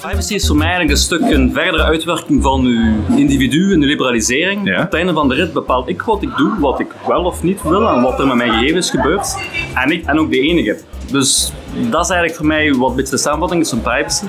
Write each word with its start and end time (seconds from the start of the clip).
Privacy 0.00 0.34
is 0.34 0.46
voor 0.46 0.56
mij 0.56 0.66
eigenlijk 0.66 0.96
een 0.96 1.04
stuk 1.04 1.20
een 1.20 1.52
verdere 1.52 1.82
uitwerking 1.82 2.42
van 2.42 2.64
uw 2.64 3.16
individu 3.16 3.72
en 3.72 3.80
de 3.80 3.86
liberalisering. 3.86 4.68
Ja. 4.68 4.76
Op 4.76 4.84
het 4.84 4.94
einde 4.94 5.12
van 5.12 5.28
de 5.28 5.34
rit 5.34 5.52
bepaal 5.52 5.88
ik 5.88 6.02
wat 6.02 6.22
ik 6.22 6.36
doe, 6.36 6.60
wat 6.60 6.80
ik 6.80 6.94
wel 7.06 7.24
of 7.24 7.42
niet 7.42 7.62
wil 7.62 7.88
en 7.88 8.02
wat 8.02 8.20
er 8.20 8.26
met 8.26 8.36
mijn 8.36 8.52
gegevens 8.52 8.90
gebeurt. 8.90 9.36
En 9.74 9.90
ik 9.90 10.06
ben 10.06 10.18
ook 10.18 10.30
de 10.30 10.40
enige. 10.40 10.78
Dus 11.12 11.52
dat 11.90 12.04
is 12.04 12.10
eigenlijk 12.10 12.34
voor 12.34 12.46
mij 12.46 12.74
wat 12.74 12.90
een 12.90 12.96
beetje 12.96 13.10
de 13.10 13.18
samenvatting 13.20 13.62
is 13.62 13.68
van 13.68 13.80
privacy. 13.80 14.24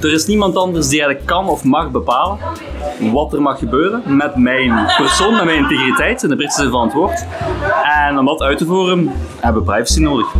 Er 0.00 0.12
is 0.12 0.26
niemand 0.26 0.56
anders 0.56 0.88
die 0.88 0.98
eigenlijk 1.02 1.30
kan 1.30 1.48
of 1.48 1.64
mag 1.64 1.90
bepalen 1.90 2.38
wat 3.12 3.32
er 3.32 3.42
mag 3.42 3.58
gebeuren 3.58 4.16
met 4.16 4.36
mijn 4.36 4.86
persoon, 4.96 5.34
met 5.34 5.44
mijn 5.44 5.58
integriteit, 5.58 6.22
in 6.22 6.28
de 6.28 6.36
Britse 6.36 6.60
zin 6.60 6.70
van 6.70 6.82
het 6.82 6.92
woord. 6.92 7.26
En 8.06 8.18
om 8.18 8.26
dat 8.26 8.40
uit 8.40 8.58
te 8.58 8.66
voeren, 8.66 9.12
hebben 9.40 9.62
we 9.62 9.70
privacy 9.70 10.00
nodig. 10.00 10.34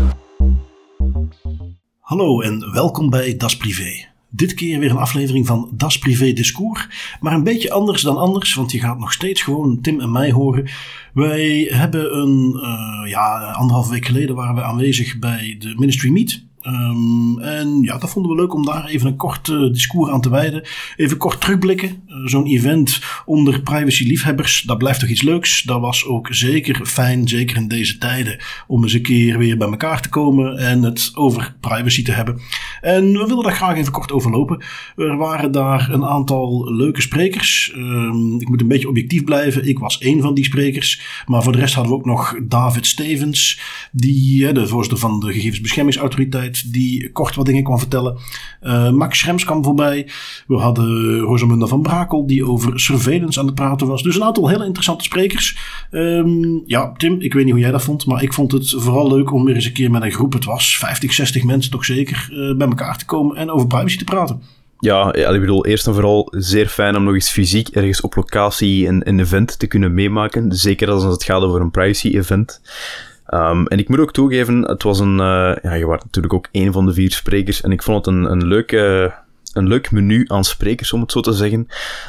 Hallo 2.01 2.41
en 2.41 2.73
welkom 2.73 3.11
bij 3.11 3.37
Das 3.37 3.57
Privé. 3.57 4.10
Dit 4.31 4.55
keer 4.55 4.79
weer 4.79 4.91
een 4.91 4.97
aflevering 4.97 5.47
van 5.47 5.71
Das 5.73 5.99
Privé 5.99 6.33
Discours, 6.33 6.89
maar 7.21 7.33
een 7.33 7.45
beetje 7.45 7.73
anders 7.73 8.03
dan 8.03 8.17
anders, 8.17 8.55
want 8.55 8.73
je 8.73 8.81
gaat 8.81 8.99
nog 8.99 9.13
steeds 9.13 9.43
gewoon 9.43 9.81
Tim 9.81 10.01
en 10.01 10.13
mij 10.13 10.31
horen. 10.31 10.69
Wij 11.15 11.69
hebben 11.71 12.17
een, 12.17 12.61
eh, 12.63 13.11
ja, 13.11 13.53
anderhalf 13.53 13.89
week 13.89 14.07
geleden 14.07 14.35
waren 14.35 14.55
we 14.55 14.63
aanwezig 14.63 15.19
bij 15.19 15.57
de 15.59 15.75
Ministry 15.77 16.11
Meet. 16.11 16.49
Ehm, 16.63 17.39
en 17.39 17.83
ja, 17.83 17.99
dat 17.99 18.11
vonden 18.11 18.33
we 18.33 18.39
leuk 18.39 18.55
om 18.55 18.65
daar 18.65 18.87
even 18.87 19.07
een 19.07 19.17
kort 19.17 19.49
eh, 19.49 19.61
discours 19.61 20.11
aan 20.11 20.21
te 20.21 20.31
wijden. 20.31 20.63
Even 20.97 21.17
kort 21.17 21.41
terugblikken. 21.41 21.89
Eh, 21.89 22.17
Zo'n 22.25 22.47
event 22.47 23.01
onder 23.25 23.63
privacy-liefhebbers, 23.63 24.63
dat 24.63 24.79
blijft 24.79 25.01
toch 25.01 25.09
iets 25.09 25.23
leuks. 25.23 25.63
Dat 25.63 25.81
was 25.81 26.07
ook 26.07 26.29
zeker 26.31 26.87
fijn, 26.87 27.29
zeker 27.29 27.57
in 27.57 27.69
deze 27.69 27.99
tijden, 27.99 28.39
om 28.67 28.83
eens 28.83 28.93
een 28.93 29.03
keer 29.03 29.39
weer 29.39 29.57
bij 29.57 29.69
elkaar 29.69 30.03
te 30.03 30.09
komen 30.09 30.57
en 30.57 30.83
het 30.83 31.11
over 31.15 31.57
privacy 31.61 32.05
te 32.05 32.13
hebben. 32.13 32.41
En 32.81 33.13
we 33.13 33.27
willen 33.27 33.43
daar 33.43 33.53
graag 33.53 33.77
even 33.77 33.93
kort 33.93 34.13
overlopen. 34.13 34.63
Er 34.97 35.17
waren 35.17 35.53
daar 35.53 35.89
een 35.93 36.05
aantal 36.05 36.75
leuke 36.75 37.01
sprekers. 37.01 37.73
Ehm, 37.75 38.41
ik 38.41 38.49
moet 38.49 38.61
een 38.61 38.69
beetje 38.69 38.89
objectief 38.89 39.25
blijven. 39.25 39.69
Ik 39.69 39.79
was 39.79 39.99
één 39.99 40.21
van 40.21 40.35
die 40.35 40.45
sprekers. 40.45 41.01
Maar 41.27 41.43
voor 41.43 41.53
de 41.53 41.59
rest 41.59 41.75
hadden 41.75 41.93
we 41.93 41.99
ook 41.99 42.07
nog 42.07 42.39
David 42.43 42.87
Stevens, 42.87 43.61
die, 43.93 44.53
de 44.53 44.67
voorzitter 44.67 44.99
van 44.99 45.21
de 45.21 45.33
Gegevensbeschermingsautoriteit, 45.33 46.50
die 46.53 47.13
kort 47.13 47.35
wat 47.35 47.47
dingen 47.47 47.65
kwam 47.65 47.79
vertellen. 47.79 48.19
Eh, 48.61 48.91
Max 48.91 49.19
Schrems 49.19 49.45
kwam 49.45 49.65
voorbij. 49.65 50.09
We 50.47 50.57
hadden 50.57 51.19
Rosamunda 51.19 51.67
van 51.67 51.83
Brakel, 51.83 52.27
die 52.27 52.47
over 52.47 52.81
surveillance 52.81 53.41
aan 53.41 53.47
het 53.47 53.55
praten 53.55 53.87
was. 53.87 54.03
Dus 54.03 54.17
een 54.17 54.25
aantal 54.25 54.49
hele 54.49 54.65
interessante 54.65 55.05
sprekers. 55.05 55.59
Ehm, 55.91 56.59
ja, 56.67 56.93
Tim, 56.93 57.21
ik 57.21 57.33
weet 57.33 57.45
niet 57.45 57.53
hoe 57.53 57.63
jij 57.63 57.71
dat 57.71 57.83
vond, 57.83 58.07
maar 58.07 58.23
ik 58.23 58.33
vond 58.33 58.53
het 58.53 58.75
vooral 58.77 59.09
leuk 59.09 59.33
om 59.33 59.45
weer 59.45 59.55
eens 59.55 59.67
een 59.67 59.73
keer 59.73 59.91
met 59.91 60.03
een 60.03 60.13
groep, 60.13 60.33
het 60.33 60.45
was 60.45 60.79
50, 60.79 61.13
60 61.13 61.45
mensen 61.45 61.71
toch 61.71 61.85
zeker, 61.85 62.29
eh, 62.31 62.57
bij 62.57 62.69
elkaar 62.69 62.99
te 62.99 63.05
komen 63.05 63.37
en 63.37 63.51
over 63.51 63.67
privacy 63.67 63.99
te 63.99 64.05
praten. 64.05 64.43
Ja, 64.79 65.15
ik 65.15 65.41
bedoel, 65.41 65.67
eerst 65.67 65.87
en 65.87 65.93
vooral 65.93 66.29
zeer 66.31 66.67
fijn 66.67 66.97
om 66.97 67.05
nog 67.05 67.15
eens 67.15 67.31
fysiek 67.31 67.69
ergens 67.69 68.01
op 68.01 68.15
locatie 68.15 68.87
een, 68.87 69.09
een 69.09 69.21
event 69.21 69.59
te 69.59 69.67
kunnen 69.67 69.95
meemaken. 69.95 70.53
Zeker 70.53 70.91
als 70.91 71.03
het 71.03 71.25
gaat 71.25 71.43
over 71.43 71.61
een 71.61 71.71
privacy-event. 71.71 72.61
Ehm, 73.31 73.65
en 73.67 73.79
ik 73.79 73.89
moet 73.89 73.99
ook 73.99 74.13
toegeven, 74.13 74.63
het 74.63 74.83
was 74.83 75.01
een... 75.01 75.21
eh, 75.21 75.57
ja, 75.63 75.73
je 75.75 75.87
was 75.87 76.03
natuurlijk 76.03 76.35
ook 76.35 76.49
een 76.53 76.73
van 76.73 76.87
de 76.87 76.93
vier 76.93 77.11
sprekers. 77.11 77.61
En 77.61 77.73
ik 77.73 77.83
vond 77.83 78.05
het 78.07 78.15
een, 78.15 78.25
een 78.25 78.47
leuke... 78.47 79.13
Een 79.53 79.69
leuk 79.69 79.91
menu 79.91 80.25
aan 80.27 80.45
sprekers, 80.45 80.93
om 80.93 81.01
het 81.01 81.13
zo 81.13 81.21
te 81.21 81.33
zeggen. 81.33 81.67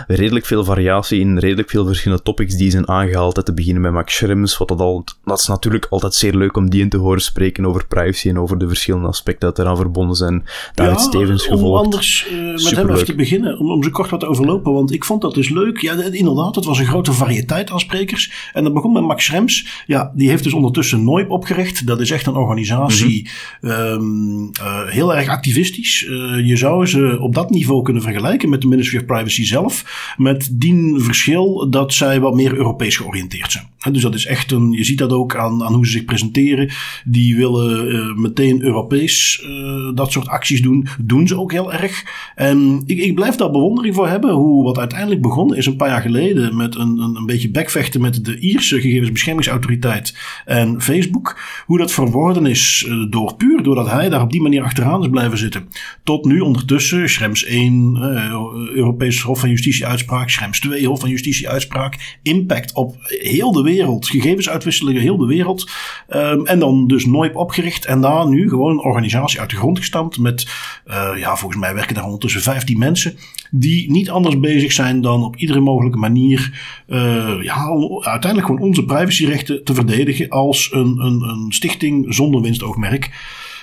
Redelijk 0.08 0.46
veel 0.46 0.64
variatie 0.64 1.20
in 1.20 1.38
redelijk 1.38 1.70
veel 1.70 1.86
verschillende 1.86 2.24
topics 2.24 2.56
die 2.56 2.72
zijn 2.72 2.88
aangehaald. 2.88 3.46
Te 3.46 3.54
beginnen 3.54 3.82
met 3.82 3.92
Max 3.92 4.16
Schrems, 4.16 4.58
wat 4.58 4.68
dat 4.68 4.80
al... 4.80 5.04
Dat 5.26 5.40
is 5.40 5.48
natuurlijk 5.48 5.88
altijd 5.90 6.14
zeer 6.14 6.34
leuk 6.36 6.58
om 6.58 6.70
die 6.70 6.82
in 6.82 6.90
te 6.90 6.98
horen 6.98 7.22
spreken 7.22 7.66
over 7.66 7.88
privacy 7.88 8.30
en 8.30 8.40
over 8.40 8.58
de 8.58 8.68
verschillende 8.68 9.08
aspecten 9.08 9.48
dat 9.50 9.60
eraan 9.60 9.76
verbonden 9.78 10.16
zijn. 10.16 10.46
David 10.74 11.00
Stevens 11.00 11.48
om 11.48 11.54
gevolgd. 11.58 11.84
anders 11.84 12.28
eh, 12.30 12.38
met 12.64 12.76
hem 12.76 12.90
even 12.90 13.06
te 13.06 13.16
beginnen, 13.16 13.60
om, 13.60 13.72
om 13.72 13.84
ze 13.84 13.90
kort 13.90 14.10
wat 14.10 14.20
te 14.20 14.26
overlopen, 14.28 14.74
want 14.74 14.94
ik 14.94 15.04
vond 15.04 15.22
dat 15.22 15.34
dus 15.34 15.50
leuk. 15.50 15.78
Ja, 15.82 15.96
de- 15.96 16.18
inderdaad, 16.18 16.56
het 16.56 16.66
was 16.66 16.80
een 16.80 16.86
grote 16.86 17.12
variëteit 17.14 17.70
aan 17.72 17.80
sprekers. 17.80 18.50
En 18.54 18.64
dat 18.64 18.74
begon 18.74 18.92
met 18.94 19.04
Max 19.04 19.26
Schrems. 19.26 19.84
Ja, 19.86 20.12
die 20.16 20.30
heeft 20.30 20.44
dus 20.44 20.54
ondertussen 20.54 21.04
Noip 21.04 21.30
opgericht. 21.32 21.88
Dat 21.88 22.00
is 22.02 22.12
echt 22.12 22.26
een 22.28 22.36
organisatie, 22.36 23.30
Mhm. 23.62 23.72
ehm, 23.72 24.44
eh, 24.62 24.88
heel 24.90 25.16
erg 25.16 25.28
activistisch. 25.28 26.06
Eh, 26.06 26.48
je 26.48 26.56
zou 26.58 26.86
ze 26.86 27.18
op 27.20 27.31
dat 27.32 27.50
niveau 27.50 27.84
kunnen 27.84 28.02
vergelijken 28.02 28.50
met 28.50 28.62
de 28.62 28.68
Ministry 28.68 28.98
of 28.98 29.06
Privacy 29.06 29.46
zelf. 29.46 30.14
Met 30.18 30.50
dien 30.52 31.02
verschil 31.02 31.70
dat 31.70 31.94
zij 31.94 32.20
wat 32.20 32.36
meer 32.36 32.56
Europees 32.56 32.98
georiënteerd 32.98 33.52
zijn. 33.52 33.70
Dus 33.92 34.02
dat 34.02 34.14
is 34.14 34.26
echt 34.26 34.52
een, 34.52 34.72
je 34.72 34.84
ziet 34.84 34.98
dat 34.98 35.12
ook 35.12 35.36
aan, 35.36 35.64
aan 35.64 35.74
hoe 35.74 35.86
ze 35.86 35.92
zich 35.92 36.06
presenteren. 36.06 36.70
Die 37.06 37.36
willen 37.36 37.90
eh, 37.90 38.16
meteen 38.16 38.62
Europees 38.64 39.42
eh, 39.44 39.96
dat 39.96 40.12
soort 40.12 40.28
acties 40.28 40.62
doen. 40.62 40.88
Doen 41.02 41.28
ze 41.28 41.40
ook 41.40 41.52
heel 41.52 41.74
erg. 41.74 42.04
En 42.36 42.84
ik, 42.86 42.98
ik 42.98 43.16
blijf 43.16 43.36
daar 43.36 43.52
bewondering 43.52 43.96
voor 43.96 44.08
hebben. 44.08 44.32
Hoe 44.32 44.64
wat 44.64 44.78
uiteindelijk 44.78 45.22
begonnen 45.22 45.58
is 45.58 45.66
een 45.66 45.76
paar 45.76 45.90
jaar 45.90 46.02
geleden 46.02 46.56
met 46.56 46.76
een, 46.76 46.98
een, 46.98 47.16
een 47.16 47.26
beetje 47.26 47.52
bekvechten 47.52 48.02
met 48.02 48.26
de 48.26 48.40
Ierse 48.40 48.82
gegevensbeschermingsautoriteit 48.82 50.18
en 50.46 50.82
Facebook. 50.82 51.40
Hoe 51.66 51.78
dat 51.78 51.92
verworden 51.92 52.46
is 52.46 52.86
eh, 52.88 52.94
door 53.10 53.36
puur 53.36 53.64
doordat 53.64 53.92
hij 53.92 54.10
daar 54.10 54.22
op 54.22 54.32
die 54.32 54.42
manier 54.42 54.64
achteraan 54.64 55.02
is 55.02 55.10
blijven 55.10 55.38
zitten. 55.38 55.68
Tot 56.04 56.26
nu 56.26 56.40
ondertussen 56.40 57.10
Schrems 57.22 57.46
1, 57.46 57.96
eh, 57.96 58.76
Europees 58.76 59.22
Hof 59.22 59.40
van 59.40 59.50
Justitie 59.50 59.86
uitspraak, 59.86 60.30
Schrems 60.30 60.60
2, 60.60 60.86
Hof 60.86 61.00
van 61.00 61.10
Justitie 61.10 61.50
uitspraak. 61.50 62.18
Impact 62.24 62.74
op 62.74 62.96
heel 63.02 63.52
de 63.52 63.62
wereld, 63.62 64.08
gegevensuitwisselingen 64.08 65.02
heel 65.02 65.18
de 65.18 65.26
wereld. 65.26 65.70
Ehm, 66.08 66.46
en 66.46 66.60
dan 66.60 66.88
dus 66.88 67.06
Noip 67.06 67.36
opgericht 67.36 67.86
en 67.86 68.02
daar 68.02 68.30
nu 68.30 68.50
gewoon 68.50 68.72
een 68.72 68.84
organisatie 68.84 69.40
uit 69.40 69.50
de 69.50 69.56
grond 69.56 69.78
gestampt 69.78 70.20
met, 70.20 70.48
eh, 70.86 71.10
ja 71.16 71.36
volgens 71.36 71.62
mij 71.62 71.74
werken 71.74 71.96
daar 71.96 72.04
ondertussen 72.04 72.42
15 72.42 72.78
mensen. 72.78 73.18
Die 73.52 73.92
niet 73.92 74.10
anders 74.10 74.40
bezig 74.40 74.72
zijn 74.72 75.02
dan 75.02 75.24
op 75.24 75.36
iedere 75.36 75.60
mogelijke 75.60 75.98
manier 75.98 76.60
eh, 76.88 77.42
ja, 77.42 77.66
uiteindelijk 78.00 78.46
gewoon 78.46 78.68
onze 78.68 78.86
privacyrechten 78.86 79.64
te 79.64 79.74
verdedigen 79.74 80.30
als 80.30 80.70
een, 80.72 81.00
een, 81.00 81.22
een 81.22 81.46
stichting 81.50 82.14
zonder 82.14 82.42
winstoogmerk. 82.42 83.10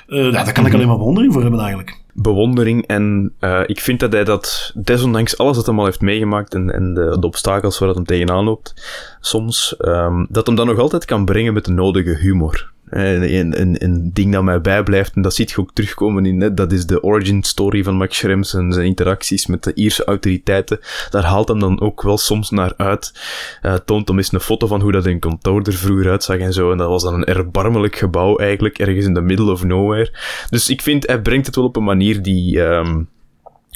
Eh 0.08 0.24
ja, 0.24 0.30
daar 0.30 0.52
kan 0.52 0.66
ik 0.66 0.74
alleen 0.74 0.86
maar 0.86 0.96
bewondering 0.96 1.32
voor 1.32 1.42
hebben 1.42 1.60
eigenlijk. 1.60 2.00
bewondering. 2.12 2.86
En 2.86 3.32
eh, 3.38 3.60
ik 3.66 3.80
vind 3.80 4.00
dat 4.00 4.12
hij 4.12 4.24
dat, 4.24 4.72
desondanks 4.74 5.38
alles 5.38 5.56
dat 5.56 5.66
hij 5.66 5.74
al 5.74 5.84
heeft 5.84 6.00
meegemaakt 6.00 6.54
en, 6.54 6.70
en 6.74 6.94
de, 6.94 7.16
de 7.20 7.26
obstakels 7.26 7.78
waar 7.78 7.88
dat 7.88 7.96
hem 7.96 8.06
tegenaan 8.06 8.44
loopt, 8.44 8.74
soms, 9.20 9.76
ehm, 9.76 10.24
dat 10.28 10.46
hem 10.46 10.56
dan 10.56 10.66
nog 10.66 10.78
altijd 10.78 11.04
kan 11.04 11.24
brengen 11.24 11.52
met 11.52 11.64
de 11.64 11.72
nodige 11.72 12.16
humor. 12.16 12.72
Een, 12.90 13.60
een, 13.60 13.84
een 13.84 14.10
ding 14.12 14.32
dat 14.32 14.42
mij 14.42 14.60
bijblijft, 14.60 15.14
en 15.14 15.22
dat 15.22 15.34
ziet 15.34 15.50
je 15.50 15.58
ook 15.58 15.72
terugkomen 15.72 16.26
in, 16.26 16.40
hè, 16.40 16.54
dat 16.54 16.72
is 16.72 16.86
de 16.86 17.02
origin 17.02 17.42
story 17.42 17.82
van 17.82 17.96
Max 17.96 18.16
Schrems 18.16 18.54
en 18.54 18.72
zijn 18.72 18.86
interacties 18.86 19.46
met 19.46 19.64
de 19.64 19.74
Ierse 19.74 20.04
autoriteiten. 20.04 20.80
Daar 21.10 21.24
haalt 21.24 21.48
hem 21.48 21.58
dan 21.58 21.80
ook 21.80 22.02
wel 22.02 22.18
soms 22.18 22.50
naar 22.50 22.72
uit. 22.76 23.12
Eh, 23.62 23.74
toont 23.74 24.08
hem 24.08 24.16
eens 24.16 24.32
een 24.32 24.40
foto 24.40 24.66
van 24.66 24.80
hoe 24.80 24.92
dat 24.92 25.06
in 25.06 25.18
kantoor 25.18 25.62
er 25.62 25.72
vroeger 25.72 26.10
uitzag 26.10 26.38
en 26.38 26.52
zo. 26.52 26.72
En 26.72 26.78
dat 26.78 26.88
was 26.88 27.02
dan 27.02 27.14
een 27.14 27.24
erbarmelijk 27.24 27.96
gebouw 27.96 28.36
eigenlijk, 28.36 28.78
ergens 28.78 29.04
in 29.04 29.14
the 29.14 29.20
middle 29.20 29.50
of 29.50 29.64
nowhere. 29.64 30.10
Dus 30.50 30.68
ik 30.68 30.82
vind, 30.82 31.06
hij 31.06 31.20
brengt 31.20 31.46
het 31.46 31.56
wel 31.56 31.64
op 31.64 31.76
een 31.76 31.84
manier 31.84 32.22
die... 32.22 32.62
ehm, 32.62 33.02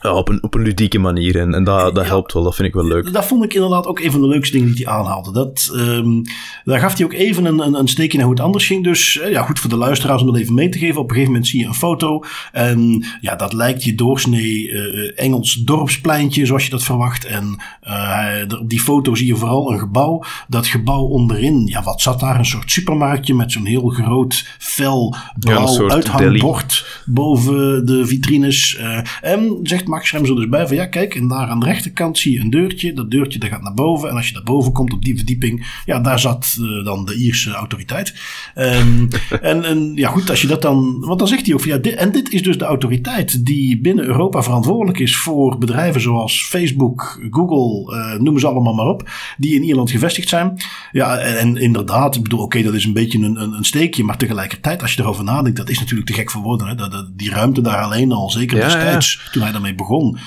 ja, 0.03 0.13
op, 0.13 0.29
een, 0.29 0.43
op 0.43 0.55
een 0.55 0.63
ludieke 0.63 0.99
manier. 0.99 1.41
En, 1.41 1.55
en 1.55 1.65
dat, 1.65 1.95
dat 1.95 2.07
helpt 2.07 2.33
wel, 2.33 2.43
dat 2.43 2.55
vind 2.55 2.69
ik 2.69 2.75
wel 2.75 2.87
leuk. 2.87 3.13
Dat 3.13 3.25
vond 3.25 3.45
ik 3.45 3.55
inderdaad 3.55 3.87
ook 3.87 4.01
een 4.01 4.13
van 4.13 4.21
de 4.21 4.27
leukste 4.27 4.57
dingen 4.57 4.75
die 4.75 4.85
hij 4.85 4.95
aanhaalde. 4.95 5.33
Dat, 5.33 5.71
ehm, 5.75 6.23
daar 6.65 6.81
gaf 6.81 6.97
hij 6.97 7.05
ook 7.05 7.13
even 7.13 7.45
een, 7.45 7.59
een, 7.59 7.75
een 7.75 7.89
steekje 7.89 8.17
naar 8.17 8.27
hoe 8.27 8.35
het 8.35 8.45
anders 8.45 8.67
ging. 8.67 8.85
Dus 8.85 9.21
eh, 9.21 9.31
ja, 9.31 9.43
goed 9.43 9.59
voor 9.59 9.71
de 9.71 9.77
luisteraars 9.77 10.21
om 10.21 10.27
dat 10.27 10.37
even 10.37 10.55
mee 10.55 10.69
te 10.69 10.79
geven. 10.79 11.01
Op 11.01 11.09
een 11.09 11.11
gegeven 11.11 11.33
moment 11.33 11.51
zie 11.51 11.61
je 11.61 11.67
een 11.67 11.75
foto. 11.75 12.25
En 12.53 13.05
ja, 13.21 13.37
dat 13.37 13.53
lijkt 13.53 13.85
je 13.85 13.95
doorsnee 13.95 14.71
eh, 14.71 15.25
Engels 15.25 15.55
dorpspleintje 15.55 16.47
zoals 16.47 16.65
je 16.65 16.71
dat 16.71 16.83
verwacht. 16.83 17.25
En 17.25 17.61
eh, 17.81 18.59
op 18.61 18.69
die 18.69 18.81
foto 18.81 19.15
zie 19.15 19.27
je 19.27 19.37
vooral 19.37 19.73
een 19.73 19.79
gebouw. 19.79 20.23
Dat 20.49 20.67
gebouw 20.67 21.03
onderin, 21.03 21.67
ja, 21.67 21.83
wat 21.83 22.01
zat 22.01 22.21
daar? 22.21 22.39
Een 22.39 22.45
soort 22.45 22.71
supermarktje 22.71 23.35
met 23.35 23.53
zo'n 23.53 23.67
heel 23.67 23.89
groot, 23.89 24.47
fel, 24.59 25.17
blauw 25.39 25.91
uithangbord 25.91 27.01
boven 27.07 27.87
de 27.87 28.07
vitrines. 28.07 28.77
Eh, 28.77 28.99
en 29.21 29.59
zegt 29.62 29.87
Max 29.93 30.09
Schrems 30.09 30.29
er 30.29 30.35
dus 30.37 30.49
bij 30.49 30.67
van 30.67 30.77
ja, 30.77 30.87
kijk, 30.87 31.15
en 31.15 31.29
daar 31.29 31.47
aan 31.49 31.61
de 31.61 31.67
rechterkant 31.67 32.19
zie 32.19 32.33
je 32.33 32.41
een 32.41 32.50
deurtje. 32.50 32.93
Dat 32.93 33.11
deurtje 33.11 33.39
dat 33.39 33.49
gaat 33.49 33.62
naar 33.62 33.75
boven. 33.75 34.09
En 34.09 34.17
als 34.17 34.29
je 34.29 34.35
daar 34.35 34.43
boven 34.43 34.73
komt 34.73 34.93
op 34.93 35.05
die 35.05 35.17
verdieping, 35.17 35.81
ja, 35.85 36.00
daar 36.00 36.19
zat 36.19 36.56
eh, 36.61 36.85
dan 36.85 37.05
de 37.05 37.15
Ierse 37.15 37.50
autoriteit. 37.50 38.15
Ehm, 38.55 39.06
en, 39.50 39.65
en 39.65 39.93
ja, 39.94 40.09
goed, 40.09 40.31
als 40.31 40.41
je 40.41 40.47
dat 40.47 40.62
dan. 40.62 41.00
Want 41.00 41.19
dan 41.19 41.29
zegt 41.29 41.44
hij 41.47 41.55
ook 41.55 41.61
van 41.61 41.71
ja, 41.71 41.77
dit, 41.79 41.94
en 41.94 42.12
dit 42.12 42.31
is 42.33 42.43
dus 42.43 42.59
de 42.59 42.65
autoriteit 42.65 43.44
die 43.47 43.81
binnen 43.81 44.05
Europa 44.05 44.43
verantwoordelijk 44.43 44.99
is 44.99 45.17
voor 45.17 45.59
bedrijven 45.59 46.00
zoals 46.00 46.47
Facebook, 46.47 47.21
Google, 47.31 47.97
eh, 47.97 48.21
noem 48.21 48.38
ze 48.38 48.47
allemaal 48.47 48.75
maar 48.75 48.87
op, 48.87 49.11
die 49.37 49.55
in 49.55 49.62
Ierland 49.65 49.91
gevestigd 49.91 50.29
zijn. 50.29 50.56
Ja, 50.93 51.17
en, 51.19 51.38
en 51.38 51.56
inderdaad, 51.56 52.17
ik 52.17 52.23
bedoel, 52.23 52.41
oké, 52.43 52.62
dat 52.62 52.75
is 52.75 52.85
een 52.85 52.93
beetje 52.93 53.19
een, 53.19 53.41
een, 53.43 53.53
een 53.53 53.65
steekje, 53.65 54.05
maar 54.05 54.17
tegelijkertijd, 54.17 54.83
als 54.83 54.95
je 54.95 55.00
erover 55.03 55.25
nadenkt, 55.25 55.56
dat 55.59 55.69
is 55.71 55.79
natuurlijk 55.79 56.09
te 56.09 56.15
gek 56.15 56.31
voor 56.31 56.43
woorden. 56.43 56.67
Hè? 56.69 56.75
Dat, 56.75 56.91
dat- 56.93 57.11
die 57.17 57.31
ruimte 57.31 57.61
daar 57.61 57.83
alleen 57.83 58.12
al, 58.12 58.31
zeker 58.31 58.56
Ja, 58.56 58.62
destijds, 58.65 59.29
toen 59.33 59.43
hij 59.43 59.53
daarmee 59.53 59.75
begon, 59.75 59.81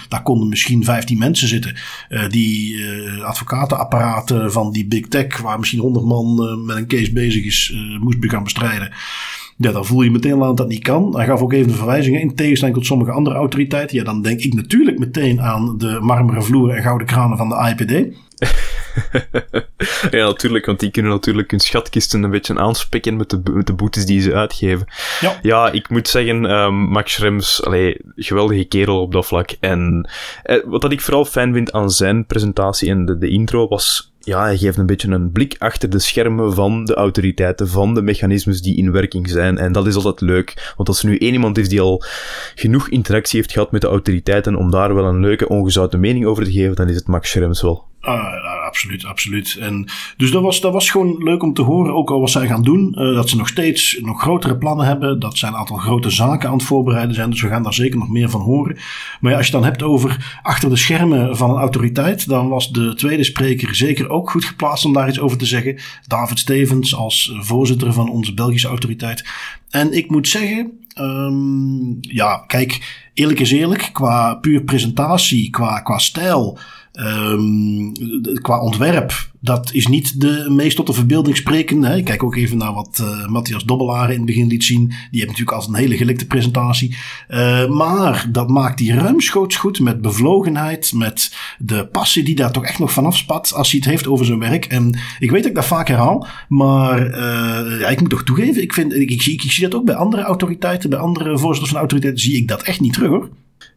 daar 0.09 0.23
konden 0.23 0.49
misschien 0.49 0.83
15 0.83 1.17
mensen 1.17 1.47
zitten. 1.47 1.75
Eh, 2.09 2.29
die 2.29 2.83
eh, 2.83 3.23
advocatenapparaten 3.23 4.51
van 4.51 4.71
die 4.71 4.87
big 4.87 5.07
tech, 5.07 5.41
waar 5.41 5.59
misschien 5.59 5.79
100 5.79 6.05
man 6.05 6.47
eh, 6.47 6.65
met 6.65 6.77
een 6.77 6.87
case 6.87 7.13
bezig 7.13 7.45
is, 7.45 7.75
moest 7.99 8.17
gaan 8.19 8.43
bestrijden. 8.43 8.91
Ja, 9.57 9.71
dan 9.71 9.85
voel 9.85 10.01
je 10.01 10.11
meteen 10.11 10.33
aan 10.33 10.39
dat 10.39 10.57
dat 10.57 10.67
niet 10.67 10.83
kan. 10.83 11.15
Hij 11.15 11.25
gaf 11.25 11.41
ook 11.41 11.53
even 11.53 11.67
de 11.67 11.77
verwijzingen 11.77 12.21
in 12.21 12.35
tegenstelling 12.35 12.77
tot 12.77 12.85
sommige 12.85 13.11
andere 13.11 13.35
autoriteiten. 13.35 13.97
Ja, 13.97 14.03
dan 14.03 14.21
denk 14.21 14.39
ik 14.39 14.53
natuurlijk 14.53 14.99
meteen 14.99 15.41
aan 15.41 15.77
de 15.77 15.99
marmeren 16.01 16.43
vloeren 16.43 16.75
en 16.75 16.83
gouden 16.83 17.07
kranen 17.07 17.37
van 17.37 17.49
de 17.49 17.55
AIPD. 17.55 17.91
ja, 20.11 20.25
natuurlijk, 20.25 20.65
want 20.65 20.79
die 20.79 20.91
kunnen 20.91 21.11
natuurlijk 21.11 21.51
hun 21.51 21.59
schatkisten 21.59 22.23
een 22.23 22.31
beetje 22.31 22.59
aanspikken 22.59 23.17
met 23.17 23.29
de, 23.29 23.41
met 23.51 23.67
de 23.67 23.73
boetes 23.73 24.05
die 24.05 24.21
ze 24.21 24.33
uitgeven. 24.33 24.87
Ja, 25.19 25.39
ja 25.41 25.71
ik 25.71 25.89
moet 25.89 26.07
zeggen, 26.07 26.43
um, 26.43 26.75
Max 26.75 27.13
Schrems, 27.13 27.63
allee, 27.63 27.97
geweldige 28.15 28.63
kerel 28.63 29.01
op 29.01 29.11
dat 29.11 29.25
vlak. 29.25 29.55
En 29.59 30.09
eh, 30.43 30.63
wat 30.65 30.81
dat 30.81 30.91
ik 30.91 31.01
vooral 31.01 31.25
fijn 31.25 31.53
vind 31.53 31.71
aan 31.71 31.89
zijn 31.89 32.25
presentatie 32.25 32.89
en 32.89 33.05
de, 33.05 33.17
de 33.17 33.29
intro 33.29 33.67
was 33.67 34.13
ja, 34.25 34.43
hij 34.43 34.57
geeft 34.57 34.77
een 34.77 34.85
beetje 34.85 35.11
een 35.11 35.31
blik 35.31 35.55
achter 35.57 35.89
de 35.89 35.99
schermen 35.99 36.53
van 36.53 36.85
de 36.85 36.93
autoriteiten, 36.93 37.67
van 37.67 37.93
de 37.93 38.01
mechanismes 38.01 38.61
die 38.61 38.77
in 38.77 38.91
werking 38.91 39.29
zijn. 39.29 39.57
En 39.57 39.71
dat 39.71 39.87
is 39.87 39.95
altijd 39.95 40.21
leuk. 40.21 40.73
Want 40.75 40.89
als 40.89 41.03
er 41.03 41.09
nu 41.09 41.17
één 41.17 41.33
iemand 41.33 41.57
is 41.57 41.69
die 41.69 41.81
al 41.81 42.03
genoeg 42.55 42.89
interactie 42.89 43.39
heeft 43.39 43.51
gehad 43.51 43.71
met 43.71 43.81
de 43.81 43.87
autoriteiten 43.87 44.55
om 44.55 44.71
daar 44.71 44.95
wel 44.95 45.05
een 45.05 45.19
leuke, 45.19 45.47
ongezouten 45.47 45.99
mening 45.99 46.25
over 46.25 46.43
te 46.43 46.51
geven, 46.51 46.75
dan 46.75 46.89
is 46.89 46.95
het 46.95 47.07
Max 47.07 47.29
Schrems 47.29 47.61
wel. 47.61 47.83
Ah, 48.05 48.65
absoluut, 48.65 49.05
absoluut. 49.05 49.57
En 49.59 49.87
dus 50.17 50.31
dat 50.31 50.41
was, 50.41 50.61
dat 50.61 50.73
was 50.73 50.89
gewoon 50.89 51.23
leuk 51.23 51.43
om 51.43 51.53
te 51.53 51.61
horen, 51.61 51.93
ook 51.93 52.09
al 52.09 52.19
wat 52.19 52.29
zij 52.29 52.47
gaan 52.47 52.63
doen. 52.63 52.95
Uh, 52.97 53.15
dat 53.15 53.29
ze 53.29 53.35
nog 53.35 53.47
steeds 53.47 53.97
nog 54.01 54.21
grotere 54.21 54.57
plannen 54.57 54.85
hebben. 54.85 55.19
Dat 55.19 55.37
zij 55.37 55.49
een 55.49 55.55
aantal 55.55 55.77
grote 55.77 56.09
zaken 56.09 56.49
aan 56.49 56.57
het 56.57 56.65
voorbereiden 56.65 57.15
zijn. 57.15 57.29
Dus 57.29 57.41
we 57.41 57.47
gaan 57.47 57.63
daar 57.63 57.73
zeker 57.73 57.97
nog 57.97 58.09
meer 58.09 58.29
van 58.29 58.41
horen. 58.41 58.77
Maar 59.19 59.31
ja, 59.31 59.37
als 59.37 59.45
je 59.45 59.51
dan 59.51 59.63
hebt 59.63 59.83
over 59.83 60.39
achter 60.41 60.69
de 60.69 60.75
schermen 60.75 61.37
van 61.37 61.49
een 61.49 61.57
autoriteit, 61.57 62.27
dan 62.27 62.49
was 62.49 62.71
de 62.71 62.95
tweede 62.95 63.23
spreker 63.23 63.75
zeker 63.75 64.09
ook 64.09 64.29
goed 64.29 64.45
geplaatst 64.45 64.85
om 64.85 64.93
daar 64.93 65.07
iets 65.07 65.19
over 65.19 65.37
te 65.37 65.45
zeggen. 65.45 65.79
David 66.07 66.39
Stevens 66.39 66.95
als 66.95 67.35
voorzitter 67.39 67.93
van 67.93 68.09
onze 68.09 68.33
Belgische 68.33 68.67
autoriteit. 68.67 69.25
En 69.69 69.91
ik 69.91 70.09
moet 70.09 70.27
zeggen, 70.27 70.71
um, 70.99 71.97
ja, 72.01 72.43
kijk, 72.47 73.03
eerlijk 73.13 73.39
is 73.39 73.51
eerlijk, 73.51 73.89
qua 73.93 74.35
puur 74.35 74.63
presentatie, 74.63 75.49
qua, 75.49 75.79
qua 75.79 75.97
stijl. 75.97 76.59
Um, 76.99 77.91
qua 78.41 78.59
ontwerp, 78.59 79.29
dat 79.39 79.73
is 79.73 79.87
niet 79.87 80.21
de 80.21 80.45
meest 80.49 80.75
tot 80.75 80.87
de 80.87 80.93
verbeelding 80.93 81.37
sprekende. 81.37 81.97
Ik 81.97 82.03
kijk 82.03 82.23
ook 82.23 82.35
even 82.35 82.57
naar 82.57 82.73
wat 82.73 82.99
uh, 83.01 83.27
Matthias 83.27 83.63
Dobbelaar 83.63 84.09
in 84.09 84.15
het 84.15 84.25
begin 84.25 84.47
liet 84.47 84.63
zien. 84.63 84.87
Die 84.87 84.97
heeft 85.11 85.27
natuurlijk 85.27 85.57
als 85.57 85.67
een 85.67 85.75
hele 85.75 85.97
gelikte 85.97 86.27
presentatie. 86.27 86.95
Uh, 87.29 87.67
maar 87.67 88.27
dat 88.31 88.49
maakt 88.49 88.79
hij 88.79 88.95
ruimschoots 88.95 89.55
goed 89.55 89.79
met 89.79 90.01
bevlogenheid, 90.01 90.93
met 90.93 91.35
de 91.57 91.87
passie 91.87 92.23
die 92.23 92.35
daar 92.35 92.51
toch 92.51 92.65
echt 92.65 92.79
nog 92.79 92.91
vanaf 92.91 93.17
spat 93.17 93.53
als 93.53 93.71
hij 93.71 93.79
het 93.79 93.89
heeft 93.89 94.07
over 94.07 94.25
zijn 94.25 94.39
werk. 94.39 94.65
En 94.65 94.97
ik 95.19 95.31
weet 95.31 95.41
dat 95.41 95.49
ik 95.49 95.55
dat 95.55 95.65
vaak 95.65 95.87
herhaal, 95.87 96.27
maar 96.47 97.07
uh, 97.07 97.79
ja, 97.79 97.87
ik 97.87 97.99
moet 97.99 98.09
toch 98.09 98.23
toegeven, 98.23 98.61
ik, 98.61 98.73
vind, 98.73 98.93
ik, 98.93 99.11
ik, 99.11 99.21
zie, 99.21 99.33
ik 99.33 99.41
zie 99.41 99.63
dat 99.63 99.75
ook 99.75 99.85
bij 99.85 99.95
andere 99.95 100.21
autoriteiten, 100.21 100.89
bij 100.89 100.99
andere 100.99 101.37
voorzitters 101.37 101.69
van 101.69 101.79
autoriteiten, 101.79 102.21
zie 102.21 102.37
ik 102.37 102.47
dat 102.47 102.61
echt 102.61 102.79
niet 102.79 102.93
terug 102.93 103.09
hoor. 103.09 103.29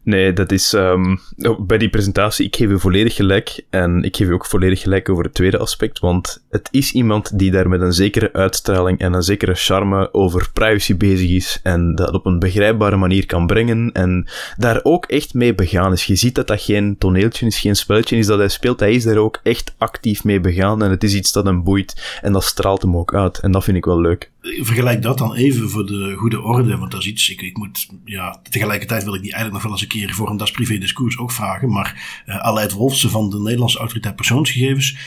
Nee, 0.09 0.33
dat 0.33 0.51
is 0.51 0.73
um, 0.73 1.19
bij 1.59 1.77
die 1.77 1.89
presentatie. 1.89 2.45
Ik 2.45 2.55
geef 2.55 2.69
u 2.69 2.79
volledig 2.79 3.15
gelijk. 3.15 3.65
En 3.69 4.03
ik 4.03 4.15
geef 4.15 4.27
u 4.27 4.33
ook 4.33 4.45
volledig 4.45 4.81
gelijk 4.81 5.09
over 5.09 5.23
het 5.23 5.33
tweede 5.33 5.57
aspect. 5.57 5.99
Want 5.99 6.45
het 6.49 6.67
is 6.71 6.91
iemand 6.91 7.39
die 7.39 7.51
daar 7.51 7.69
met 7.69 7.81
een 7.81 7.93
zekere 7.93 8.33
uitstraling 8.33 8.99
en 8.99 9.13
een 9.13 9.23
zekere 9.23 9.53
charme 9.53 10.13
over 10.13 10.49
privacy 10.53 10.97
bezig 10.97 11.29
is. 11.29 11.59
En 11.63 11.95
dat 11.95 12.13
op 12.13 12.25
een 12.25 12.39
begrijpbare 12.39 12.95
manier 12.95 13.25
kan 13.25 13.47
brengen. 13.47 13.91
En 13.91 14.27
daar 14.57 14.79
ook 14.83 15.05
echt 15.05 15.33
mee 15.33 15.55
begaan 15.55 15.91
is. 15.91 16.05
Je 16.05 16.15
ziet 16.15 16.35
dat 16.35 16.47
dat 16.47 16.61
geen 16.61 16.97
toneeltje 16.97 17.45
is, 17.45 17.59
geen 17.59 17.75
spelletje 17.75 18.17
is 18.17 18.27
dat 18.27 18.37
hij 18.37 18.49
speelt. 18.49 18.79
Hij 18.79 18.93
is 18.93 19.03
daar 19.03 19.17
ook 19.17 19.39
echt 19.43 19.75
actief 19.77 20.23
mee 20.23 20.39
begaan. 20.39 20.83
En 20.83 20.89
het 20.89 21.03
is 21.03 21.13
iets 21.13 21.31
dat 21.31 21.45
hem 21.45 21.63
boeit. 21.63 22.19
En 22.21 22.33
dat 22.33 22.43
straalt 22.43 22.81
hem 22.81 22.97
ook 22.97 23.15
uit. 23.15 23.39
En 23.39 23.51
dat 23.51 23.63
vind 23.63 23.77
ik 23.77 23.85
wel 23.85 24.01
leuk. 24.01 24.31
Vergelijk 24.41 25.01
dat 25.01 25.17
dan 25.17 25.33
even 25.33 25.69
voor 25.69 25.85
de 25.85 26.13
goede 26.15 26.41
orde. 26.41 26.77
Want 26.77 26.91
dat 26.91 26.99
is 26.99 27.07
iets. 27.07 27.29
Ik, 27.29 27.41
ik 27.41 27.57
moet. 27.57 27.87
Ja, 28.05 28.41
tegelijkertijd 28.49 29.03
wil 29.03 29.15
ik 29.15 29.21
die 29.21 29.33
eigenlijk 29.33 29.53
nog 29.53 29.63
wel 29.63 29.71
eens 29.71 29.81
een 29.81 29.98
keer 29.98 29.98
voor 30.07 30.29
een 30.29 30.37
Das 30.37 30.51
Privé 30.51 30.77
Discours 30.77 31.17
ook 31.17 31.31
vragen. 31.31 31.69
Maar 31.69 32.23
uh, 32.27 32.37
Aleid 32.37 32.71
Wolfsen 32.71 33.09
van 33.09 33.29
de 33.29 33.39
Nederlandse 33.39 33.79
Autoriteit 33.79 34.15
Persoonsgegevens. 34.15 34.97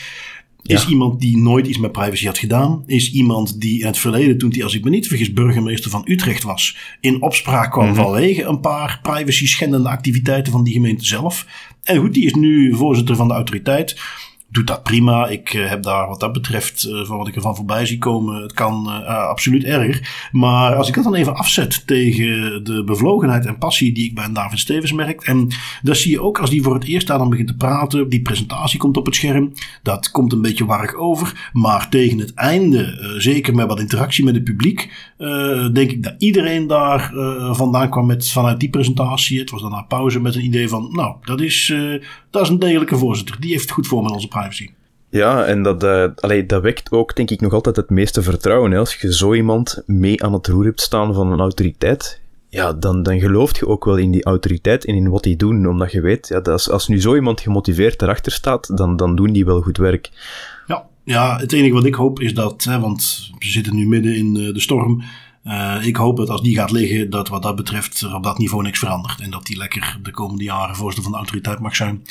Is 0.62 0.86
iemand 0.86 1.20
die 1.20 1.38
nooit 1.38 1.66
iets 1.66 1.78
met 1.78 1.92
privacy 1.92 2.26
had 2.26 2.38
gedaan. 2.38 2.82
Is 2.86 3.12
iemand 3.12 3.60
die 3.60 3.80
in 3.80 3.86
het 3.86 3.98
verleden, 3.98 4.38
toen 4.38 4.52
hij 4.52 4.64
als 4.64 4.74
ik 4.74 4.84
me 4.84 4.90
niet 4.90 5.08
vergis 5.08 5.32
burgemeester 5.32 5.90
van 5.90 6.02
Utrecht 6.04 6.42
was, 6.42 6.76
in 7.00 7.22
opspraak 7.22 7.70
kwam 7.72 7.88
mm 7.88 7.94
-hmm. 7.94 8.02
vanwege 8.02 8.42
een 8.42 8.60
paar 8.60 8.98
privacy 9.02 9.46
schendende 9.46 9.88
activiteiten 9.88 10.52
van 10.52 10.64
die 10.64 10.72
gemeente 10.72 11.04
zelf. 11.04 11.46
En 11.82 12.00
goed, 12.00 12.14
die 12.14 12.24
is 12.24 12.34
nu 12.34 12.74
voorzitter 12.74 13.16
van 13.16 13.28
de 13.28 13.34
autoriteit 13.34 14.00
doet 14.52 14.66
dat 14.66 14.82
prima. 14.82 15.26
Ik 15.26 15.52
uh, 15.52 15.68
heb 15.68 15.82
daar 15.82 16.08
wat 16.08 16.20
dat 16.20 16.32
betreft, 16.32 16.84
uh, 16.84 17.04
van 17.04 17.16
wat 17.16 17.28
ik 17.28 17.36
ervan 17.36 17.56
voorbij 17.56 17.86
zie 17.86 17.98
komen, 17.98 18.42
het 18.42 18.52
kan 18.52 18.86
uh, 18.88 19.28
absoluut 19.28 19.64
erger. 19.64 20.28
Maar 20.32 20.74
als 20.74 20.88
ik 20.88 20.94
dat 20.94 21.04
dan 21.04 21.14
even 21.14 21.34
afzet 21.34 21.86
tegen 21.86 22.64
de 22.64 22.84
bevlogenheid 22.84 23.46
en 23.46 23.58
passie 23.58 23.92
die 23.92 24.04
ik 24.04 24.14
bij 24.14 24.32
David 24.32 24.58
Stevens 24.58 24.92
merk. 24.92 25.22
En 25.22 25.48
dat 25.82 25.96
zie 25.96 26.10
je 26.10 26.20
ook 26.20 26.38
als 26.38 26.50
die 26.50 26.62
voor 26.62 26.74
het 26.74 26.84
eerst 26.84 27.06
daar 27.06 27.18
dan 27.18 27.30
begint 27.30 27.48
te 27.48 27.56
praten. 27.56 28.08
Die 28.08 28.22
presentatie 28.22 28.78
komt 28.78 28.96
op 28.96 29.06
het 29.06 29.14
scherm. 29.14 29.52
Dat 29.82 30.10
komt 30.10 30.32
een 30.32 30.42
beetje 30.42 30.64
warrig 30.64 30.94
over. 30.94 31.50
Maar 31.52 31.88
tegen 31.88 32.18
het 32.18 32.34
einde, 32.34 33.14
zeker 33.18 33.54
met 33.54 33.66
wat 33.66 33.80
interactie 33.80 34.24
met 34.24 34.34
het 34.34 34.44
publiek, 34.44 35.11
denk 35.72 35.90
ik 35.90 36.02
dat 36.02 36.14
iedereen 36.18 36.66
daar 36.66 37.10
vandaan 37.52 37.90
kwam 37.90 38.06
met, 38.06 38.28
vanuit 38.28 38.60
die 38.60 38.70
presentatie. 38.70 39.40
Het 39.40 39.50
was 39.50 39.60
daarna 39.60 39.82
pauze 39.82 40.20
met 40.20 40.34
een 40.34 40.44
idee 40.44 40.68
van, 40.68 40.88
nou, 40.92 41.14
dat 41.24 41.40
is, 41.40 41.74
dat 42.30 42.42
is 42.42 42.48
een 42.48 42.58
degelijke 42.58 42.96
voorzitter. 42.96 43.40
Die 43.40 43.50
heeft 43.50 43.62
het 43.62 43.70
goed 43.70 43.86
voor 43.86 44.02
met 44.02 44.12
onze 44.12 44.28
privacy. 44.28 44.70
Ja, 45.10 45.44
en 45.44 45.62
dat, 45.62 45.84
allee, 46.20 46.46
dat 46.46 46.62
wekt 46.62 46.92
ook, 46.92 47.16
denk 47.16 47.30
ik, 47.30 47.40
nog 47.40 47.52
altijd 47.52 47.76
het 47.76 47.90
meeste 47.90 48.22
vertrouwen. 48.22 48.70
Hè? 48.70 48.78
Als 48.78 48.94
je 48.94 49.14
zo 49.14 49.34
iemand 49.34 49.82
mee 49.86 50.24
aan 50.24 50.32
het 50.32 50.46
roer 50.46 50.64
hebt 50.64 50.80
staan 50.80 51.14
van 51.14 51.32
een 51.32 51.40
autoriteit, 51.40 52.20
ja, 52.48 52.72
dan, 52.72 53.02
dan 53.02 53.20
geloof 53.20 53.58
je 53.58 53.66
ook 53.66 53.84
wel 53.84 53.96
in 53.96 54.10
die 54.10 54.24
autoriteit 54.24 54.84
en 54.84 54.94
in 54.94 55.10
wat 55.10 55.22
die 55.22 55.36
doen. 55.36 55.66
Omdat 55.66 55.92
je 55.92 56.00
weet, 56.00 56.28
ja, 56.28 56.34
dat 56.34 56.48
als, 56.48 56.70
als 56.70 56.88
nu 56.88 57.00
zo 57.00 57.14
iemand 57.14 57.40
gemotiveerd 57.40 58.02
erachter 58.02 58.32
staat, 58.32 58.76
dan, 58.76 58.96
dan 58.96 59.16
doen 59.16 59.32
die 59.32 59.44
wel 59.44 59.60
goed 59.60 59.76
werk. 59.76 60.10
Ja, 60.66 60.86
ja, 61.04 61.38
het 61.38 61.52
enige 61.52 61.74
wat 61.74 61.84
ik 61.84 61.94
hoop 61.94 62.20
is 62.20 62.34
dat, 62.34 62.64
hè, 62.64 62.80
want 62.80 63.30
we 63.38 63.46
zitten 63.46 63.74
nu 63.74 63.86
midden 63.86 64.16
in 64.16 64.34
de 64.34 64.60
storm, 64.60 65.02
uh, 65.44 65.76
ik 65.82 65.96
hoop 65.96 66.16
dat 66.16 66.30
als 66.30 66.42
die 66.42 66.54
gaat 66.54 66.70
liggen, 66.70 67.10
dat 67.10 67.28
wat 67.28 67.42
dat 67.42 67.56
betreft 67.56 68.00
er 68.00 68.14
op 68.14 68.22
dat 68.22 68.38
niveau 68.38 68.62
niks 68.62 68.78
verandert. 68.78 69.20
En 69.20 69.30
dat 69.30 69.46
die 69.46 69.56
lekker 69.56 69.98
de 70.02 70.10
komende 70.10 70.44
jaren 70.44 70.76
voorzitter 70.76 71.02
van 71.02 71.12
de 71.12 71.18
autoriteit 71.18 71.58
mag 71.58 71.76
zijn. 71.76 72.02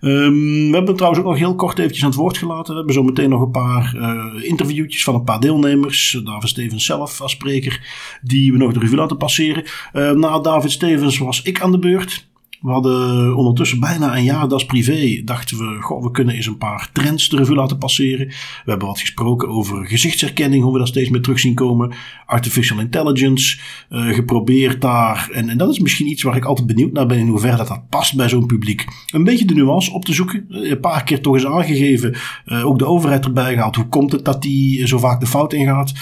Um, 0.00 0.70
we 0.70 0.76
hebben 0.76 0.94
trouwens 0.94 1.22
ook 1.22 1.28
nog 1.28 1.38
heel 1.38 1.54
kort 1.54 1.78
eventjes 1.78 2.02
aan 2.02 2.10
het 2.10 2.18
woord 2.18 2.38
gelaten. 2.38 2.70
We 2.70 2.76
hebben 2.76 2.94
zo 2.94 3.02
meteen 3.02 3.30
nog 3.30 3.40
een 3.40 3.50
paar 3.50 3.94
uh, 3.96 4.44
interviewtjes 4.44 5.04
van 5.04 5.14
een 5.14 5.24
paar 5.24 5.40
deelnemers. 5.40 6.20
David 6.24 6.48
Stevens 6.48 6.84
zelf 6.84 7.20
als 7.20 7.32
spreker, 7.32 7.80
die 8.22 8.52
we 8.52 8.58
nog 8.58 8.72
de 8.72 8.78
revue 8.78 8.96
laten 8.96 9.16
passeren. 9.16 9.64
Uh, 9.92 10.10
na 10.10 10.38
David 10.38 10.70
Stevens 10.70 11.18
was 11.18 11.42
ik 11.42 11.60
aan 11.60 11.72
de 11.72 11.78
beurt. 11.78 12.26
We 12.64 12.70
hadden 12.70 13.36
ondertussen 13.36 13.80
bijna 13.80 14.16
een 14.16 14.24
jaar 14.24 14.48
das 14.48 14.66
privé. 14.66 15.22
Dachten 15.24 15.58
we, 15.58 15.80
goh, 15.80 16.02
we 16.02 16.10
kunnen 16.10 16.34
eens 16.34 16.46
een 16.46 16.58
paar 16.58 16.90
trends 16.92 17.28
de 17.28 17.36
revue 17.36 17.54
laten 17.54 17.78
passeren. 17.78 18.26
We 18.26 18.70
hebben 18.70 18.88
wat 18.88 19.00
gesproken 19.00 19.48
over 19.48 19.86
gezichtsherkenning, 19.86 20.62
hoe 20.62 20.72
we 20.72 20.78
dat 20.78 20.88
steeds 20.88 21.08
meer 21.08 21.20
terug 21.20 21.38
zien 21.38 21.54
komen. 21.54 21.92
Artificial 22.26 22.80
intelligence, 22.80 23.58
uh, 23.90 24.14
geprobeerd 24.14 24.80
daar. 24.80 25.28
En, 25.32 25.48
en 25.48 25.58
dat 25.58 25.70
is 25.70 25.78
misschien 25.78 26.08
iets 26.08 26.22
waar 26.22 26.36
ik 26.36 26.44
altijd 26.44 26.66
benieuwd 26.66 26.92
naar 26.92 27.06
ben 27.06 27.18
in 27.18 27.28
hoeverre 27.28 27.56
dat, 27.56 27.68
dat 27.68 27.88
past 27.88 28.16
bij 28.16 28.28
zo'n 28.28 28.46
publiek. 28.46 28.84
Een 29.12 29.24
beetje 29.24 29.44
de 29.44 29.54
nuance 29.54 29.92
op 29.92 30.04
te 30.04 30.12
zoeken. 30.12 30.44
Een 30.48 30.80
paar 30.80 31.04
keer 31.04 31.20
toch 31.20 31.34
eens 31.34 31.46
aangegeven. 31.46 32.14
Uh, 32.46 32.66
ook 32.66 32.78
de 32.78 32.86
overheid 32.86 33.24
erbij 33.24 33.54
gehaald. 33.54 33.76
Hoe 33.76 33.88
komt 33.88 34.12
het 34.12 34.24
dat 34.24 34.42
die 34.42 34.86
zo 34.86 34.98
vaak 34.98 35.20
de 35.20 35.26
fout 35.26 35.52
ingaat? 35.52 35.92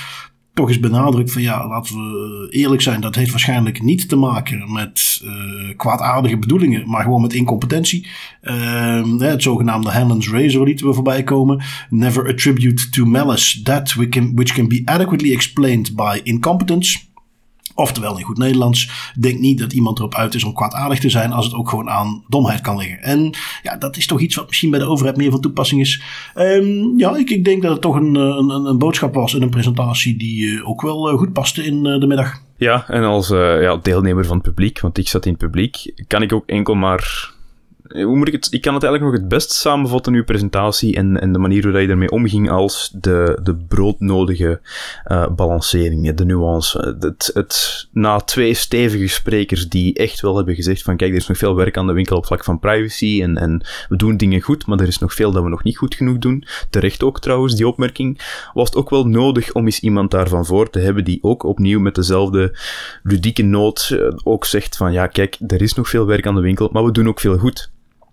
Toch 0.54 0.68
eens 0.68 0.80
benadrukt 0.80 1.32
van 1.32 1.42
ja, 1.42 1.68
laten 1.68 1.94
we 1.94 2.46
eerlijk 2.50 2.82
zijn, 2.82 3.00
dat 3.00 3.14
heeft 3.14 3.30
waarschijnlijk 3.30 3.82
niet 3.82 4.08
te 4.08 4.16
maken 4.16 4.72
met 4.72 5.20
uh, 5.24 5.76
kwaadaardige 5.76 6.38
bedoelingen, 6.38 6.88
maar 6.88 7.02
gewoon 7.02 7.22
met 7.22 7.32
incompetentie. 7.32 8.06
Uh, 8.42 9.18
het 9.18 9.42
zogenaamde 9.42 9.90
Hanlon's 9.90 10.30
Razor 10.30 10.66
lieten 10.66 10.86
we 10.86 10.94
voorbij 10.94 11.22
komen. 11.22 11.62
Never 11.90 12.28
attribute 12.28 12.88
to 12.90 13.04
malice 13.04 13.62
that 13.62 13.94
we 13.94 14.08
can, 14.08 14.34
which 14.34 14.52
can 14.52 14.68
be 14.68 14.82
adequately 14.84 15.32
explained 15.32 15.94
by 15.94 16.20
incompetence. 16.22 16.98
Oftewel 17.74 18.18
in 18.18 18.24
goed 18.24 18.38
Nederlands, 18.38 19.12
denk 19.18 19.38
niet 19.38 19.58
dat 19.58 19.72
iemand 19.72 19.98
erop 19.98 20.14
uit 20.14 20.34
is 20.34 20.44
om 20.44 20.54
kwaadaardig 20.54 20.98
te 20.98 21.10
zijn 21.10 21.32
als 21.32 21.44
het 21.44 21.54
ook 21.54 21.68
gewoon 21.68 21.90
aan 21.90 22.24
domheid 22.28 22.60
kan 22.60 22.76
liggen. 22.76 23.02
En 23.02 23.30
ja, 23.62 23.76
dat 23.76 23.96
is 23.96 24.06
toch 24.06 24.20
iets 24.20 24.36
wat 24.36 24.46
misschien 24.46 24.70
bij 24.70 24.78
de 24.78 24.88
overheid 24.88 25.16
meer 25.16 25.30
van 25.30 25.40
toepassing 25.40 25.80
is. 25.80 26.02
Um, 26.36 26.98
ja, 26.98 27.16
ik, 27.16 27.30
ik 27.30 27.44
denk 27.44 27.62
dat 27.62 27.72
het 27.72 27.80
toch 27.80 27.94
een, 27.94 28.14
een, 28.14 28.50
een 28.50 28.78
boodschap 28.78 29.14
was 29.14 29.34
en 29.34 29.42
een 29.42 29.50
presentatie 29.50 30.16
die 30.16 30.42
uh, 30.42 30.68
ook 30.68 30.82
wel 30.82 31.12
uh, 31.12 31.18
goed 31.18 31.32
paste 31.32 31.64
in 31.64 31.82
de 31.82 32.06
middag. 32.06 32.40
Ja, 32.56 32.88
en 32.88 33.02
als 33.02 33.28
ja, 33.28 33.76
deelnemer 33.76 34.24
van 34.24 34.36
het 34.36 34.46
publiek, 34.46 34.80
want 34.80 34.98
ik 34.98 35.08
zat 35.08 35.26
in 35.26 35.32
het 35.32 35.40
publiek, 35.40 36.04
kan 36.06 36.22
ik 36.22 36.32
ook 36.32 36.46
enkel 36.46 36.74
maar 36.74 37.30
hoe 37.92 38.16
moet 38.16 38.28
ik 38.28 38.32
het? 38.32 38.48
Ik 38.50 38.60
kan 38.60 38.74
het 38.74 38.82
eigenlijk 38.82 39.12
nog 39.12 39.22
het 39.22 39.30
best 39.30 39.50
samenvatten 39.52 40.12
in 40.12 40.18
uw 40.18 40.24
presentatie 40.24 40.96
en, 40.96 41.20
en 41.20 41.32
de 41.32 41.38
manier 41.38 41.62
hoe 41.62 41.80
je 41.80 41.88
ermee 41.88 42.10
omging 42.10 42.50
als 42.50 42.92
de, 42.94 43.38
de 43.42 43.56
broodnodige 43.56 44.60
uh, 45.06 45.28
balancering, 45.28 46.14
de 46.14 46.24
nuance. 46.24 46.96
Het, 47.00 47.30
het, 47.34 47.86
na 47.92 48.20
twee 48.20 48.54
stevige 48.54 49.06
sprekers 49.06 49.68
die 49.68 49.94
echt 49.94 50.20
wel 50.20 50.36
hebben 50.36 50.54
gezegd 50.54 50.82
van 50.82 50.96
kijk, 50.96 51.10
er 51.10 51.16
is 51.16 51.26
nog 51.26 51.36
veel 51.36 51.56
werk 51.56 51.76
aan 51.76 51.86
de 51.86 51.92
winkel 51.92 52.16
op 52.16 52.26
vlak 52.26 52.44
van 52.44 52.58
privacy 52.58 53.22
en, 53.22 53.36
en 53.36 53.66
we 53.88 53.96
doen 53.96 54.16
dingen 54.16 54.40
goed, 54.40 54.66
maar 54.66 54.80
er 54.80 54.86
is 54.86 54.98
nog 54.98 55.14
veel 55.14 55.32
dat 55.32 55.42
we 55.42 55.48
nog 55.48 55.62
niet 55.62 55.78
goed 55.78 55.94
genoeg 55.94 56.18
doen. 56.18 56.44
Terecht 56.70 57.02
ook 57.02 57.20
trouwens, 57.20 57.54
die 57.54 57.68
opmerking. 57.68 58.20
Was 58.52 58.68
het 58.68 58.76
ook 58.76 58.90
wel 58.90 59.06
nodig 59.06 59.52
om 59.52 59.64
eens 59.64 59.80
iemand 59.80 60.10
daarvan 60.10 60.46
voor 60.46 60.70
te 60.70 60.78
hebben 60.78 61.04
die 61.04 61.18
ook 61.22 61.42
opnieuw 61.42 61.80
met 61.80 61.94
dezelfde 61.94 62.58
ludieke 63.02 63.42
noot 63.42 63.90
uh, 63.92 64.12
ook 64.22 64.44
zegt 64.44 64.76
van 64.76 64.92
ja, 64.92 65.06
kijk, 65.06 65.38
er 65.46 65.62
is 65.62 65.74
nog 65.74 65.88
veel 65.88 66.06
werk 66.06 66.26
aan 66.26 66.34
de 66.34 66.40
winkel, 66.40 66.68
maar 66.72 66.84
we 66.84 66.92
doen 66.92 67.08
ook 67.08 67.20
veel 67.20 67.38
goed. 67.38 67.70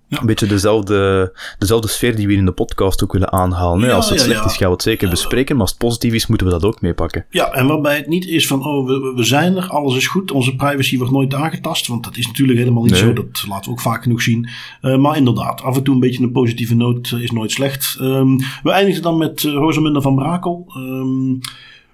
Ja. 0.10 0.20
Een 0.20 0.26
beetje 0.26 0.48
dezelfde, 0.48 1.32
dezelfde 1.58 1.88
sfeer 1.88 2.16
die 2.16 2.28
we 2.28 2.34
in 2.34 2.46
de 2.46 2.52
podcast 2.52 3.04
ook 3.04 3.12
willen 3.12 3.32
aanhalen. 3.32 3.88
Ja, 3.88 3.96
als 3.96 4.10
het 4.10 4.20
slecht 4.20 4.46
is, 4.46 4.58
gaan 4.58 4.68
we 4.68 4.74
het 4.74 4.82
zeker 4.82 5.10
bespreken. 5.10 5.56
Maar 5.56 5.62
als 5.62 5.72
het 5.72 5.80
positief 5.80 6.14
is, 6.14 6.28
moeten 6.28 6.48
we 6.48 6.54
dat 6.54 6.64
ook 6.64 6.82
meepakken. 6.82 7.26
Ja, 7.30 7.52
en 7.52 7.68
waarbij 7.68 7.96
het 7.96 8.08
niet 8.08 8.28
is 8.28 8.48
van, 8.48 8.66
oh, 8.66 8.88
we, 8.88 9.14
we 9.16 9.24
zijn 9.24 9.56
er, 9.56 9.68
alles 9.68 9.96
is 9.96 10.08
goed, 10.08 10.32
onze 10.32 10.56
privacy 10.56 10.98
wordt 10.98 11.14
nooit 11.14 11.34
aangetast. 11.34 11.88
Want 11.88 12.04
dat 12.04 12.18
is 12.18 12.28
natuurlijk 12.28 12.60
helemaal 12.60 12.84
niet 12.84 12.96
zo. 12.96 13.14
Dat 13.14 13.46
laten 13.48 13.66
we 13.66 13.72
ook 13.72 13.82
vaak 13.82 14.04
genoeg 14.04 14.22
zien. 14.22 14.50
Uh, 14.82 14.98
maar 14.98 15.18
inderdaad, 15.18 15.62
af 15.62 15.78
en 15.78 15.84
toe 15.84 15.94
een 15.94 16.00
beetje 16.00 16.24
een 16.24 16.32
positieve 16.32 16.76
noot 16.76 17.16
is 17.20 17.32
nooit 17.32 17.52
slecht. 17.52 17.98
Um, 18.02 18.38
we 18.64 18.72
eindigen 18.72 19.02
dan 19.02 19.18
met 19.18 19.44
uh, 19.44 19.54
Rosamunde 19.54 20.02
van 20.02 20.16
Brakel. 20.16 20.74
Um, 20.78 21.40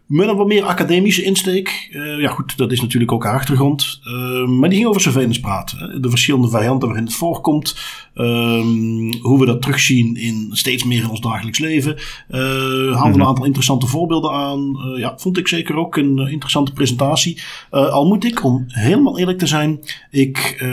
met 0.08 0.28
een 0.28 0.36
wat 0.36 0.48
meer 0.48 0.64
academische 0.64 1.24
insteek. 1.24 1.90
Uh, 1.92 2.20
ja, 2.20 2.30
goed, 2.30 2.58
dat 2.58 2.72
is 2.72 2.82
natuurlijk 2.82 3.12
ook 3.12 3.24
haar 3.24 3.34
achtergrond. 3.34 4.00
Uh, 4.08 4.48
maar 4.48 4.70
die 4.70 4.78
ging 4.78 4.90
over 4.90 5.02
surveillance 5.02 5.40
praten. 5.40 6.02
De 6.02 6.10
verschillende 6.10 6.50
varianten 6.50 6.88
waarin 6.88 7.06
het 7.06 7.16
voorkomt. 7.16 7.76
Um, 8.16 9.14
hoe 9.22 9.40
we 9.40 9.46
dat 9.46 9.62
terugzien 9.62 10.16
in 10.16 10.50
steeds 10.52 10.84
meer 10.84 11.04
in 11.04 11.10
ons 11.10 11.22
dagelijks 11.22 11.60
leven. 11.60 11.96
Uh, 11.96 12.40
haalde 12.94 13.10
een 13.10 13.18
mhm. 13.18 13.28
aantal 13.28 13.46
interessante 13.46 13.88
voorbeelden 13.88 14.32
aan. 14.32 14.76
ja, 14.98 15.14
vond 15.18 15.38
ik 15.38 15.48
zeker 15.48 15.78
ook 15.78 15.98
een 15.98 16.18
interessante 16.18 16.74
presentatie. 16.74 17.42
al 17.70 18.08
moet 18.08 18.26
ik, 18.26 18.44
om 18.44 18.64
helemaal 18.68 19.20
eerlijk 19.20 19.38
te 19.38 19.48
zijn, 19.48 19.80
ik 20.12 20.66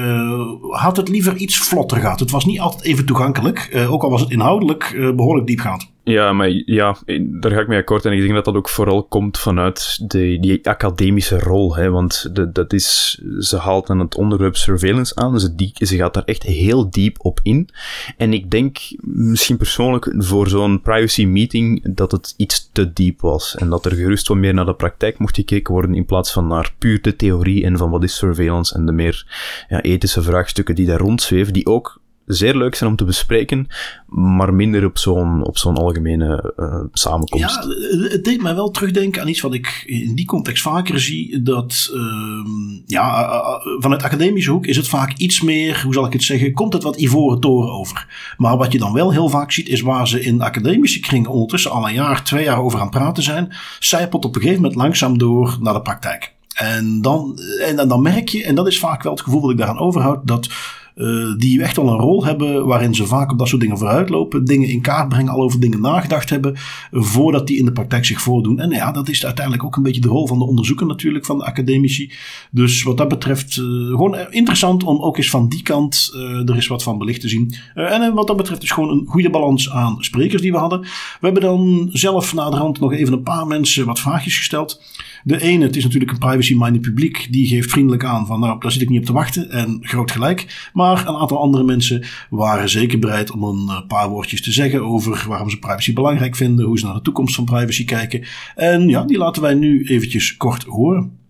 had 0.71 0.97
het 0.97 1.09
liever 1.09 1.37
iets 1.37 1.57
vlotter 1.57 2.01
gehad. 2.01 2.21
Het 2.21 2.31
was 2.31 2.45
niet 2.45 2.61
altijd 2.61 2.85
even 2.85 3.07
toegankelijk. 3.07 3.87
ook 3.89 4.03
al 4.03 4.11
was 4.11 4.21
het 4.21 4.31
inhoudelijk 4.31 5.12
behoorlijk 5.17 5.47
diepgaand. 5.47 5.91
Ja, 6.04 6.32
maar 6.32 6.50
ja, 6.50 6.97
daar 7.21 7.52
ga 7.52 7.61
ik 7.61 7.68
mee 7.68 7.78
akkoord. 7.78 8.04
En 8.04 8.12
ik 8.12 8.21
denk 8.21 8.35
dat 8.35 8.44
dat 8.44 8.54
ook 8.54 8.68
vooral 8.68 9.04
komt 9.04 9.38
vanuit 9.38 10.11
de, 10.11 10.38
die 10.40 10.68
academische 10.68 11.38
rol. 11.38 11.76
Hè, 11.76 11.90
want 11.90 12.28
de, 12.32 12.52
dat 12.52 12.73
is, 12.73 13.21
ze 13.38 13.56
haalt 13.56 13.87
dan 13.87 13.99
het 13.99 14.16
onderwerp 14.16 14.56
surveillance 14.56 15.14
aan. 15.14 15.40
Ze, 15.40 15.54
die, 15.54 15.73
ze 15.75 15.97
gaat 15.97 16.14
daar 16.14 16.25
echt 16.25 16.42
heel 16.42 16.90
diep 16.90 17.16
op 17.25 17.40
in. 17.42 17.68
En 18.16 18.32
ik 18.32 18.50
denk 18.50 18.78
misschien 19.06 19.56
persoonlijk 19.56 20.14
voor 20.16 20.49
zo'n 20.49 20.80
privacy 20.80 21.25
meeting 21.25 21.94
dat 21.94 22.12
het 22.12 22.35
iets 22.37 22.71
te 22.73 22.92
diep 22.92 23.21
was. 23.21 23.56
En 23.56 23.68
dat 23.68 23.85
er 23.85 23.92
gerust 23.92 24.28
wat 24.28 24.37
meer 24.37 24.54
naar 24.54 24.66
de 24.66 24.75
praktijk 24.75 25.18
mocht 25.18 25.35
gekeken 25.35 25.73
worden 25.73 25.94
in 25.94 26.04
plaats 26.04 26.32
van 26.32 26.47
naar 26.47 26.73
puur 26.78 27.02
de 27.02 27.16
theorie 27.16 27.64
en 27.64 27.78
van 27.78 27.90
wat 27.90 28.02
is 28.02 28.16
surveillance 28.16 28.75
en 28.75 28.87
de 28.87 28.92
meer 28.92 29.26
ja, 29.68 29.80
ethische 29.80 30.23
vraagstukken 30.23 30.75
die 30.75 30.87
daar 30.87 31.00
rondzweven, 31.00 31.52
die 31.52 31.66
ook 31.66 32.00
zeer 32.35 32.57
leuk 32.57 32.75
zijn 32.75 32.91
om 32.91 32.97
te 32.97 33.05
bespreken, 33.05 33.67
maar 34.07 34.55
minder 34.55 34.85
op 34.85 34.99
zo'n, 34.99 35.45
op 35.45 35.59
zo'n 35.59 35.77
algemene 35.77 36.55
uh, 36.57 36.81
samenkomst. 36.93 37.55
Ja, 37.55 37.69
het 38.09 38.25
deed 38.25 38.43
mij 38.43 38.55
wel 38.55 38.71
terugdenken 38.71 39.23
aan 39.23 39.29
iets 39.29 39.41
wat 39.41 39.55
ik 39.55 39.83
in 39.87 40.15
die 40.15 40.27
context 40.27 40.62
vaker 40.62 41.01
zie. 41.01 41.43
Dat 41.43 41.91
uh, 41.95 42.81
ja, 42.87 43.41
vanuit 43.79 44.03
academische 44.03 44.51
hoek 44.51 44.67
is 44.67 44.77
het 44.77 44.89
vaak 44.89 45.12
iets 45.17 45.41
meer, 45.41 45.83
hoe 45.85 45.95
zal 45.95 46.07
ik 46.07 46.12
het 46.12 46.23
zeggen, 46.23 46.53
komt 46.53 46.73
het 46.73 46.83
wat 46.83 46.97
ivoren 46.97 47.41
toren 47.41 47.73
over. 47.73 48.35
Maar 48.37 48.57
wat 48.57 48.73
je 48.73 48.79
dan 48.79 48.93
wel 48.93 49.12
heel 49.12 49.29
vaak 49.29 49.53
ziet, 49.53 49.69
is 49.69 49.81
waar 49.81 50.09
ze 50.09 50.21
in 50.21 50.43
academische 50.43 51.01
kringen 51.01 51.31
ondertussen 51.31 51.71
al 51.71 51.89
een 51.89 51.95
jaar, 51.95 52.25
twee 52.25 52.45
jaar 52.45 52.62
over 52.62 52.79
aan 52.79 52.87
het 52.87 52.97
praten 52.97 53.23
zijn, 53.23 53.55
zijpelt 53.79 54.25
op 54.25 54.35
een 54.35 54.41
gegeven 54.41 54.62
moment 54.62 54.81
langzaam 54.81 55.19
door 55.19 55.57
naar 55.61 55.75
de 55.75 55.83
praktijk. 55.83 56.35
En 56.53 57.03
dan, 57.03 57.39
en 57.67 57.89
dan 57.89 58.03
merk 58.03 58.29
je, 58.29 58.45
en 58.45 58.55
dat 58.55 58.67
is 58.67 58.79
vaak 58.79 59.03
wel 59.03 59.12
het 59.12 59.23
gevoel 59.23 59.41
dat 59.41 59.51
ik 59.51 59.57
daaraan 59.57 59.79
overhoud, 59.79 60.27
dat 60.27 60.49
uh, 60.96 61.37
die 61.37 61.62
echt 61.62 61.76
wel 61.76 61.88
een 61.88 61.99
rol 61.99 62.25
hebben 62.25 62.66
waarin 62.66 62.94
ze 62.94 63.06
vaak 63.06 63.32
op 63.32 63.38
dat 63.38 63.49
soort 63.49 63.61
dingen 63.61 63.78
vooruitlopen. 63.78 64.44
Dingen 64.44 64.68
in 64.68 64.80
kaart 64.80 65.08
brengen, 65.08 65.32
al 65.32 65.42
over 65.42 65.61
dingen 65.61 65.80
nagedacht 65.80 66.30
hebben 66.30 66.54
voordat 66.90 67.46
die 67.46 67.58
in 67.58 67.64
de 67.64 67.72
praktijk 67.72 68.04
zich 68.04 68.20
voordoen. 68.20 68.61
En 68.61 68.70
ja, 68.70 68.92
dat 68.92 69.08
is 69.08 69.25
uiteindelijk 69.25 69.64
ook 69.64 69.76
een 69.76 69.82
beetje 69.82 70.00
de 70.00 70.08
rol 70.08 70.26
van 70.26 70.38
de 70.38 70.44
onderzoeker 70.44 70.87
natuurlijk, 70.87 71.25
van 71.25 71.38
de 71.38 71.44
academici. 71.44 72.12
Dus 72.50 72.82
wat 72.82 72.96
dat 72.96 73.08
betreft 73.08 73.56
uh, 73.56 73.64
gewoon 73.87 74.16
interessant 74.30 74.84
om 74.84 75.02
ook 75.02 75.16
eens 75.16 75.30
van 75.30 75.49
die 75.49 75.62
kant 75.62 76.11
er 76.46 76.54
eens 76.54 76.66
wat 76.66 76.82
van 76.82 76.99
belicht 76.99 77.20
te 77.20 77.28
zien. 77.28 77.54
en 77.75 78.14
wat 78.14 78.26
dat 78.26 78.37
betreft 78.37 78.62
is 78.62 78.70
gewoon 78.70 78.90
een 78.90 79.06
goede 79.06 79.30
balans 79.30 79.70
aan 79.70 79.96
sprekers 79.99 80.42
die 80.42 80.52
we 80.52 80.58
hadden. 80.58 80.80
We 80.80 80.88
hebben 81.20 81.42
dan 81.42 81.88
zelf 81.92 82.34
naderhand 82.34 82.80
nog 82.80 82.92
even 82.92 83.12
een 83.12 83.22
paar 83.22 83.46
mensen 83.46 83.87
wat 83.87 84.00
vraagjes 84.00 84.37
gesteld. 84.37 84.80
De 85.25 85.42
ene, 85.42 85.64
het 85.64 85.76
is 85.76 85.84
natuurlijk 85.84 86.12
een 86.12 86.18
privacy-minded 86.18 86.80
publiek, 86.80 87.26
die 87.30 87.46
geeft 87.46 87.70
vriendelijk 87.70 88.04
aan 88.04 88.26
van 88.26 88.40
nou, 88.40 88.61
daar 88.61 88.72
zit 88.72 88.82
ik 88.82 88.88
niet 88.88 89.00
op 89.00 89.04
te 89.04 89.12
wachten 89.12 89.50
en 89.50 89.78
groot 89.80 90.11
gelijk. 90.11 90.70
Maar 90.72 90.82
een 90.91 91.17
aantal 91.17 91.39
andere 91.39 91.65
mensen 91.65 92.05
waren 92.31 92.69
zeker 92.69 92.99
bereid 92.99 93.31
om 93.31 93.43
een 93.43 93.69
eh, 93.69 93.87
paar 93.87 94.09
woordjes 94.09 94.43
te 94.43 94.53
zeggen 94.53 94.83
over 94.83 95.25
waarom 95.29 95.51
ze 95.51 95.59
privacy 95.59 95.93
belangrijk 95.93 96.37
vinden, 96.37 96.65
hoe 96.65 96.79
ze 96.79 96.85
naar 96.85 96.95
de 96.95 97.03
toekomst 97.03 97.35
van 97.35 97.45
privacy 97.45 97.85
kijken. 97.85 98.25
En 98.55 98.89
ja, 98.89 99.03
die 99.03 99.19
laten 99.19 99.43
wij 99.43 99.55
nu 99.55 99.85
eventjes 99.85 100.37
kort 100.37 100.62
horen. 100.62 101.21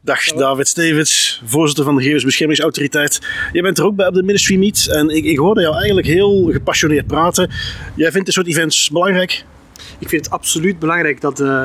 Dag 0.00 0.24
David 0.24 0.68
Stevens, 0.68 1.42
voorzitter 1.44 1.84
van 1.84 1.94
de 1.94 2.00
Gegevensbeschermingsautoriteit. 2.00 3.20
Jij 3.52 3.62
bent 3.62 3.78
er 3.78 3.84
ook 3.84 3.96
bij 3.96 4.06
op 4.06 4.14
de 4.14 4.22
Ministry 4.22 4.56
Meet 4.56 4.88
en 4.88 5.08
ik, 5.08 5.24
ik 5.24 5.38
hoorde 5.38 5.60
jou 5.60 5.76
eigenlijk 5.76 6.06
heel 6.06 6.50
gepassioneerd 6.52 7.06
praten. 7.06 7.50
Jij 7.94 8.10
vindt 8.10 8.26
dit 8.26 8.34
soort 8.34 8.46
events 8.46 8.90
belangrijk? 8.90 9.44
Ik 9.98 10.08
vind 10.08 10.24
het 10.24 10.34
absoluut 10.34 10.78
belangrijk 10.78 11.20
dat 11.20 11.40
uh, 11.40 11.62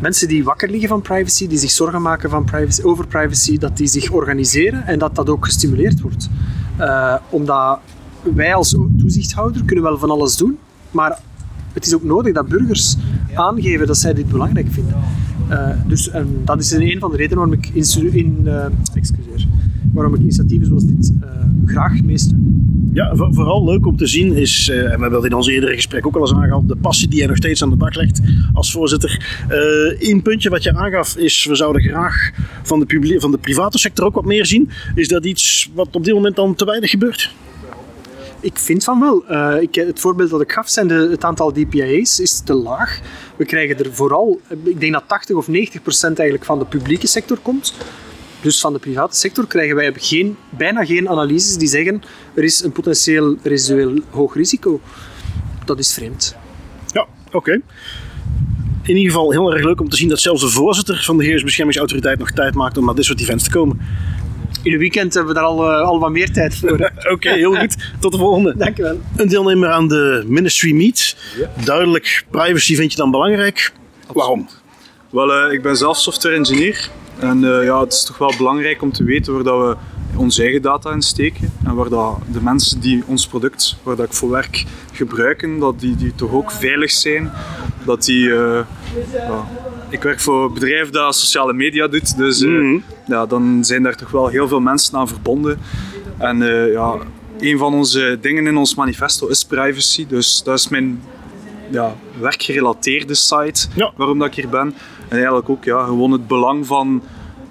mensen 0.00 0.28
die 0.28 0.44
wakker 0.44 0.70
liggen 0.70 0.88
van 0.88 1.02
privacy, 1.02 1.46
die 1.46 1.58
zich 1.58 1.70
zorgen 1.70 2.02
maken 2.02 2.30
van 2.30 2.44
privacy, 2.44 2.82
over 2.82 3.06
privacy, 3.06 3.58
dat 3.58 3.76
die 3.76 3.86
zich 3.86 4.10
organiseren 4.10 4.86
en 4.86 4.98
dat 4.98 5.14
dat 5.14 5.28
ook 5.28 5.44
gestimuleerd 5.44 6.00
wordt. 6.00 6.28
Uh, 6.80 7.16
omdat 7.30 7.78
wij 8.34 8.54
als 8.54 8.76
toezichthouder 8.98 9.64
kunnen 9.64 9.84
wel 9.84 9.98
van 9.98 10.10
alles 10.10 10.36
doen, 10.36 10.58
maar 10.90 11.18
het 11.72 11.86
is 11.86 11.94
ook 11.94 12.02
nodig 12.04 12.34
dat 12.34 12.48
burgers 12.48 12.96
aangeven 13.34 13.86
dat 13.86 13.96
zij 13.96 14.14
dit 14.14 14.28
belangrijk 14.28 14.72
vinden. 14.72 14.96
Uh, 15.50 15.68
dus 15.86 16.10
dat 16.44 16.60
is 16.60 16.70
een 16.70 16.98
van 17.00 17.10
de 17.10 17.16
redenen 17.16 17.38
waarom 17.38 17.54
ik, 17.54 17.68
in, 18.12 18.40
uh, 18.44 18.66
waarom 19.92 20.14
ik 20.14 20.20
initiatieven 20.20 20.66
zoals 20.66 20.84
dit 20.84 21.12
graag 21.64 22.02
meesteun. 22.02 22.69
Ja, 22.92 23.10
vooral 23.14 23.64
leuk 23.64 23.86
om 23.86 23.96
te 23.96 24.06
zien 24.06 24.36
is, 24.36 24.68
uh, 24.68 24.76
en 24.76 24.84
we 24.84 24.90
hebben 24.90 25.10
dat 25.10 25.24
in 25.24 25.34
ons 25.34 25.46
eerdere 25.46 25.74
gesprek 25.74 26.06
ook 26.06 26.14
al 26.14 26.20
eens 26.20 26.34
aangehaald, 26.34 26.68
de 26.68 26.76
passie 26.76 27.08
die 27.08 27.18
jij 27.18 27.26
nog 27.26 27.36
steeds 27.36 27.62
aan 27.62 27.70
de 27.70 27.76
dag 27.76 27.94
legt 27.94 28.20
als 28.52 28.72
voorzitter. 28.72 29.44
Eén 29.98 30.16
uh, 30.16 30.22
puntje 30.22 30.50
wat 30.50 30.62
je 30.62 30.74
aangaf 30.76 31.16
is, 31.16 31.44
we 31.44 31.54
zouden 31.54 31.82
graag 31.82 32.30
van 32.62 32.80
de, 32.80 33.16
van 33.18 33.30
de 33.30 33.38
private 33.38 33.78
sector 33.78 34.04
ook 34.04 34.14
wat 34.14 34.24
meer 34.24 34.46
zien. 34.46 34.70
Is 34.94 35.08
dat 35.08 35.24
iets 35.24 35.70
wat 35.74 35.96
op 35.96 36.04
dit 36.04 36.14
moment 36.14 36.36
dan 36.36 36.54
te 36.54 36.64
weinig 36.64 36.90
gebeurt? 36.90 37.34
Ik 38.40 38.58
vind 38.58 38.84
van 38.84 39.00
wel. 39.00 39.24
Uh, 39.30 39.62
ik, 39.62 39.74
het 39.74 40.00
voorbeeld 40.00 40.30
dat 40.30 40.40
ik 40.40 40.52
gaf, 40.52 40.68
zijn 40.68 40.88
de, 40.88 41.08
het 41.10 41.24
aantal 41.24 41.52
DPIA's 41.52 42.18
is 42.18 42.40
te 42.40 42.54
laag. 42.54 43.00
We 43.36 43.44
krijgen 43.44 43.78
er 43.78 43.92
vooral, 43.92 44.40
ik 44.64 44.80
denk 44.80 44.92
dat 44.92 45.04
80 45.06 45.36
of 45.36 45.48
90 45.48 45.82
procent 45.82 46.18
eigenlijk 46.18 46.48
van 46.48 46.58
de 46.58 46.64
publieke 46.64 47.06
sector 47.06 47.38
komt. 47.42 47.74
Dus 48.40 48.60
van 48.60 48.72
de 48.72 48.78
private 48.78 49.16
sector 49.16 49.46
krijgen 49.46 49.76
wij 49.76 49.92
geen, 49.96 50.36
bijna 50.50 50.84
geen 50.84 51.08
analyses 51.08 51.56
die 51.56 51.68
zeggen 51.68 52.02
er 52.34 52.44
is 52.44 52.62
een 52.62 52.72
potentieel 52.72 53.36
residueel 53.42 53.98
hoog 54.10 54.34
risico. 54.34 54.80
Dat 55.64 55.78
is 55.78 55.92
vreemd. 55.92 56.36
Ja, 56.86 57.06
oké. 57.32 57.60
In 58.82 58.96
ieder 58.96 59.12
geval 59.12 59.30
heel 59.30 59.52
erg 59.52 59.64
leuk 59.64 59.80
om 59.80 59.88
te 59.88 59.96
zien 59.96 60.08
dat 60.08 60.20
zelfs 60.20 60.40
de 60.40 60.48
voorzitter 60.48 61.02
van 61.02 61.14
de 61.14 61.22
Gegevensbeschermingsautoriteit 61.22 62.18
nog 62.18 62.30
tijd 62.30 62.54
maakt 62.54 62.76
om 62.76 62.84
naar 62.84 62.94
dit 62.94 63.04
soort 63.04 63.20
events 63.20 63.44
te 63.44 63.50
komen. 63.50 63.80
In 64.62 64.72
een 64.72 64.78
weekend 64.78 65.14
hebben 65.14 65.34
we 65.34 65.40
daar 65.40 65.48
al, 65.48 65.70
uh, 65.70 65.86
al 65.86 65.98
wat 65.98 66.10
meer 66.10 66.32
tijd 66.32 66.56
voor. 66.56 66.90
Oké, 67.12 67.30
heel 67.30 67.54
goed. 67.54 67.76
Tot 68.00 68.12
de 68.12 68.18
volgende. 68.18 68.54
Dankjewel. 68.56 69.00
Een 69.16 69.28
deelnemer 69.28 69.70
aan 69.70 69.88
de 69.88 70.24
Ministry 70.26 70.72
Meet. 70.72 71.16
Duidelijk, 71.64 72.24
privacy 72.30 72.74
vind 72.74 72.90
je 72.90 72.96
dan 72.96 73.10
belangrijk. 73.10 73.72
Waarom? 74.12 74.48
Wel, 75.10 75.46
uh, 75.46 75.52
ik 75.52 75.62
ben 75.62 75.76
zelf 75.76 75.98
software 75.98 76.36
engineer. 76.36 76.90
En 77.20 77.42
uh, 77.42 77.64
ja, 77.64 77.80
het 77.80 77.92
is 77.92 78.04
toch 78.04 78.18
wel 78.18 78.32
belangrijk 78.36 78.82
om 78.82 78.92
te 78.92 79.04
weten 79.04 79.32
waar 79.34 79.42
dat 79.42 79.60
we 79.60 79.76
onze 80.18 80.42
eigen 80.42 80.62
data 80.62 80.92
in 80.92 81.02
steken. 81.02 81.52
En 81.64 81.74
waar 81.74 81.88
dat 81.88 82.18
de 82.32 82.42
mensen 82.42 82.80
die 82.80 83.02
ons 83.06 83.26
product, 83.26 83.76
waar 83.82 83.96
dat 83.96 84.06
ik 84.06 84.12
voor 84.12 84.30
werk, 84.30 84.64
gebruiken, 84.92 85.58
dat 85.58 85.80
die, 85.80 85.96
die 85.96 86.14
toch 86.14 86.32
ook 86.32 86.50
veilig 86.50 86.90
zijn. 86.90 87.30
Dat 87.84 88.04
die... 88.04 88.24
Uh, 88.24 88.60
ja, 89.12 89.48
ik 89.88 90.02
werk 90.02 90.20
voor 90.20 90.44
een 90.44 90.54
bedrijf 90.54 90.90
dat 90.90 91.16
sociale 91.16 91.52
media 91.52 91.86
doet, 91.86 92.16
dus 92.16 92.40
uh, 92.40 92.80
ja, 93.06 93.26
dan 93.26 93.64
zijn 93.64 93.82
daar 93.82 93.96
toch 93.96 94.10
wel 94.10 94.28
heel 94.28 94.48
veel 94.48 94.60
mensen 94.60 94.98
aan 94.98 95.08
verbonden. 95.08 95.58
En 96.18 96.38
ja, 96.72 96.96
een 97.40 97.58
van 97.58 97.74
onze 97.74 98.18
dingen 98.20 98.46
in 98.46 98.56
ons 98.56 98.74
manifesto 98.74 99.26
is 99.26 99.44
privacy, 99.44 100.06
dus 100.06 100.42
dat 100.42 100.58
is 100.58 100.68
mijn 100.68 101.02
ja, 101.70 101.96
werkgerelateerde 102.20 103.14
site 103.14 103.68
ja. 103.74 103.92
waarom 103.96 104.18
dat 104.18 104.28
ik 104.28 104.34
hier 104.34 104.48
ben. 104.48 104.74
En 105.10 105.16
eigenlijk 105.16 105.48
ook 105.48 105.64
ja, 105.64 105.84
gewoon 105.84 106.12
het 106.12 106.26
belang 106.26 106.66
van 106.66 107.02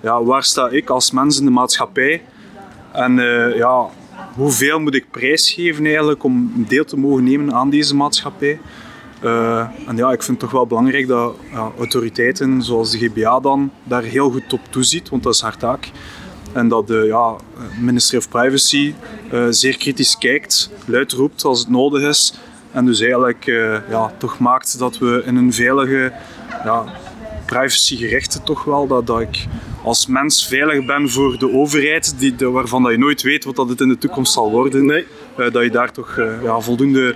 ja, 0.01 0.23
waar 0.23 0.43
sta 0.43 0.69
ik 0.69 0.89
als 0.89 1.11
mens 1.11 1.39
in 1.39 1.45
de 1.45 1.51
maatschappij. 1.51 2.21
En 2.91 3.17
uh, 3.17 3.55
ja, 3.55 3.85
hoeveel 4.35 4.79
moet 4.79 4.95
ik 4.95 5.11
prijsgeven 5.11 5.85
eigenlijk 5.85 6.23
om 6.23 6.65
deel 6.67 6.85
te 6.85 6.97
mogen 6.97 7.23
nemen 7.23 7.53
aan 7.53 7.69
deze 7.69 7.95
maatschappij. 7.95 8.59
Uh, 9.23 9.67
en 9.87 9.95
ja, 9.95 10.11
ik 10.11 10.23
vind 10.23 10.27
het 10.27 10.39
toch 10.39 10.51
wel 10.51 10.67
belangrijk 10.67 11.07
dat 11.07 11.35
ja, 11.51 11.71
autoriteiten 11.77 12.61
zoals 12.61 12.91
de 12.91 12.97
GBA 12.97 13.39
dan 13.39 13.71
daar 13.83 14.03
heel 14.03 14.29
goed 14.31 14.53
op 14.53 14.61
toeziet, 14.69 15.09
want 15.09 15.23
dat 15.23 15.33
is 15.33 15.41
haar 15.41 15.57
taak. 15.57 15.91
En 16.53 16.67
dat 16.67 16.87
de 16.87 17.03
ja, 17.07 17.35
Ministry 17.79 18.17
of 18.17 18.29
Privacy 18.29 18.93
uh, 19.33 19.45
zeer 19.49 19.77
kritisch 19.77 20.17
kijkt, 20.17 20.71
luid 20.85 21.11
roept 21.11 21.43
als 21.43 21.59
het 21.59 21.69
nodig 21.69 22.01
is. 22.01 22.33
En 22.71 22.85
dus 22.85 22.99
eigenlijk 22.99 23.45
ja, 23.89 24.13
toch 24.17 24.39
maakt 24.39 24.79
dat 24.79 24.97
we 24.97 25.23
in 25.25 25.35
een 25.35 25.53
veilige, 25.53 26.11
ja, 26.63 26.85
privacygerechte 27.49 28.43
toch 28.43 28.63
wel, 28.63 28.87
dat, 28.87 29.07
dat 29.07 29.21
ik 29.21 29.45
als 29.83 30.07
mens 30.07 30.47
veilig 30.47 30.85
ben 30.85 31.09
voor 31.09 31.39
de 31.39 31.53
overheid, 31.53 32.19
die, 32.19 32.35
de, 32.35 32.49
waarvan 32.49 32.83
dat 32.83 32.91
je 32.91 32.97
nooit 32.97 33.21
weet 33.21 33.43
wat 33.43 33.55
dat 33.55 33.69
het 33.69 33.81
in 33.81 33.89
de 33.89 33.97
toekomst 33.97 34.33
zal 34.33 34.51
worden. 34.51 34.85
Nee. 34.85 35.05
Uh, 35.37 35.51
dat 35.51 35.63
je 35.63 35.69
daar 35.69 35.91
toch 35.91 36.19
ja, 36.43 36.59
voldoende 36.59 37.15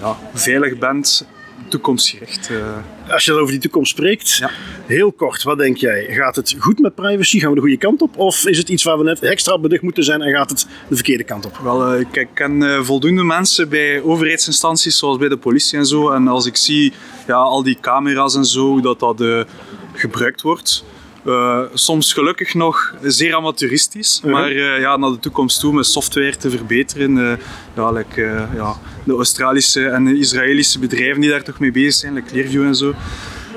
ja, 0.00 0.16
veilig 0.34 0.78
bent 0.78 1.26
toekomstgericht. 1.68 2.50
Uh... 2.50 3.12
Als 3.12 3.24
je 3.24 3.32
over 3.32 3.52
die 3.52 3.60
toekomst 3.60 3.90
spreekt, 3.90 4.36
ja. 4.36 4.50
heel 4.86 5.12
kort, 5.12 5.42
wat 5.42 5.58
denk 5.58 5.76
jij? 5.76 6.06
Gaat 6.10 6.36
het 6.36 6.56
goed 6.58 6.78
met 6.78 6.94
privacy? 6.94 7.38
Gaan 7.38 7.48
we 7.48 7.54
de 7.54 7.60
goede 7.60 7.76
kant 7.76 8.02
op? 8.02 8.18
Of 8.18 8.46
is 8.46 8.58
het 8.58 8.68
iets 8.68 8.82
waar 8.82 8.98
we 8.98 9.04
net 9.04 9.22
extra 9.22 9.58
beducht 9.58 9.82
moeten 9.82 10.04
zijn 10.04 10.22
en 10.22 10.32
gaat 10.32 10.50
het 10.50 10.66
de 10.88 10.94
verkeerde 10.94 11.24
kant 11.24 11.46
op? 11.46 11.58
Wel, 11.62 11.94
uh, 11.94 12.00
ik 12.00 12.28
ken 12.34 12.60
uh, 12.60 12.80
voldoende 12.82 13.24
mensen 13.24 13.68
bij 13.68 14.02
overheidsinstanties, 14.02 14.98
zoals 14.98 15.18
bij 15.18 15.28
de 15.28 15.36
politie 15.36 15.78
en 15.78 15.86
zo. 15.86 16.10
En 16.10 16.28
als 16.28 16.46
ik 16.46 16.56
zie 16.56 16.92
ja, 17.26 17.36
al 17.36 17.62
die 17.62 17.78
camera's 17.80 18.34
en 18.34 18.44
zo, 18.44 18.80
dat 18.80 19.00
dat 19.00 19.46
gebruikt 19.92 20.42
wordt. 20.42 20.84
Uh, 21.28 21.60
soms 21.74 22.12
gelukkig 22.12 22.54
nog 22.54 22.94
zeer 23.02 23.34
amateuristisch, 23.34 24.20
-huh. 24.22 24.32
maar 24.32 24.52
uh, 24.52 24.80
ja, 24.80 24.96
naar 24.96 25.10
de 25.10 25.18
toekomst 25.18 25.60
toe 25.60 25.72
met 25.72 25.86
software 25.86 26.36
te 26.36 26.50
verbeteren. 26.50 27.38
ja, 27.74 27.90
like, 27.90 28.48
ja, 28.54 28.76
de 29.04 29.12
Australische 29.12 29.88
en 29.88 30.04
de 30.04 30.18
Israëlische 30.18 30.78
bedrijven 30.78 31.20
die 31.20 31.30
daar 31.30 31.42
toch 31.42 31.58
mee 31.58 31.72
bezig 31.72 31.94
zijn, 31.94 32.14
like 32.14 32.28
Clearview 32.28 32.64
en 32.64 32.74
zo. 32.74 32.94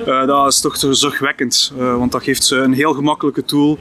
dat 0.05 0.47
is 0.47 0.59
toch 0.59 0.77
zorgwekkend, 0.77 1.73
want 1.77 2.11
dat 2.11 2.23
geeft 2.23 2.43
ze 2.43 2.55
een 2.55 2.73
heel 2.73 2.93
gemakkelijke 2.93 3.45
tool 3.45 3.79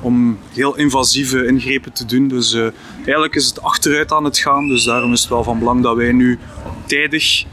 om 0.00 0.38
heel 0.52 0.76
invasieve 0.76 1.46
ingrepen 1.46 1.92
te 1.92 2.04
doen. 2.04 2.28
Dus 2.28 2.56
eigenlijk 3.04 3.34
is 3.34 3.46
het 3.46 3.62
achteruit 3.62 4.12
aan 4.12 4.24
het 4.24 4.38
gaan, 4.38 4.68
dus 4.68 4.84
daarom 4.84 5.12
is 5.12 5.20
het 5.20 5.28
wel 5.28 5.44
van 5.44 5.58
belang 5.58 5.82
dat 5.82 5.96
wij 5.96 6.12
nu 6.12 6.38
tijdig 6.86 7.44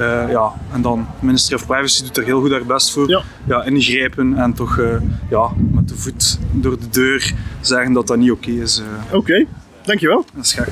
uh, 0.00 0.30
ja, 0.30 0.52
en 0.72 0.82
dan 0.82 1.06
Ministry 1.20 1.54
of 1.54 1.66
Privacy 1.66 2.02
doet 2.02 2.16
er 2.16 2.24
heel 2.24 2.40
goed 2.40 2.50
haar 2.50 2.64
best 2.64 2.92
voor. 2.92 3.08
Ja. 3.08 3.22
Ja, 3.46 3.64
ingrijpen 3.64 4.36
en 4.36 4.54
toch 4.54 4.76
uh, 4.76 4.96
ja, 5.30 5.50
met 5.72 5.88
de 5.88 5.94
voet 5.94 6.38
door 6.52 6.78
de 6.78 6.88
deur 6.88 7.32
zeggen 7.60 7.92
dat 7.92 8.06
dat 8.06 8.16
niet 8.16 8.30
oké 8.30 8.50
okay 8.50 8.62
is. 8.62 8.78
Uh. 8.78 8.86
Oké, 9.06 9.16
okay. 9.16 9.46
dankjewel. 9.82 10.24
Dat 10.34 10.44
is 10.44 10.52
graag. 10.52 10.68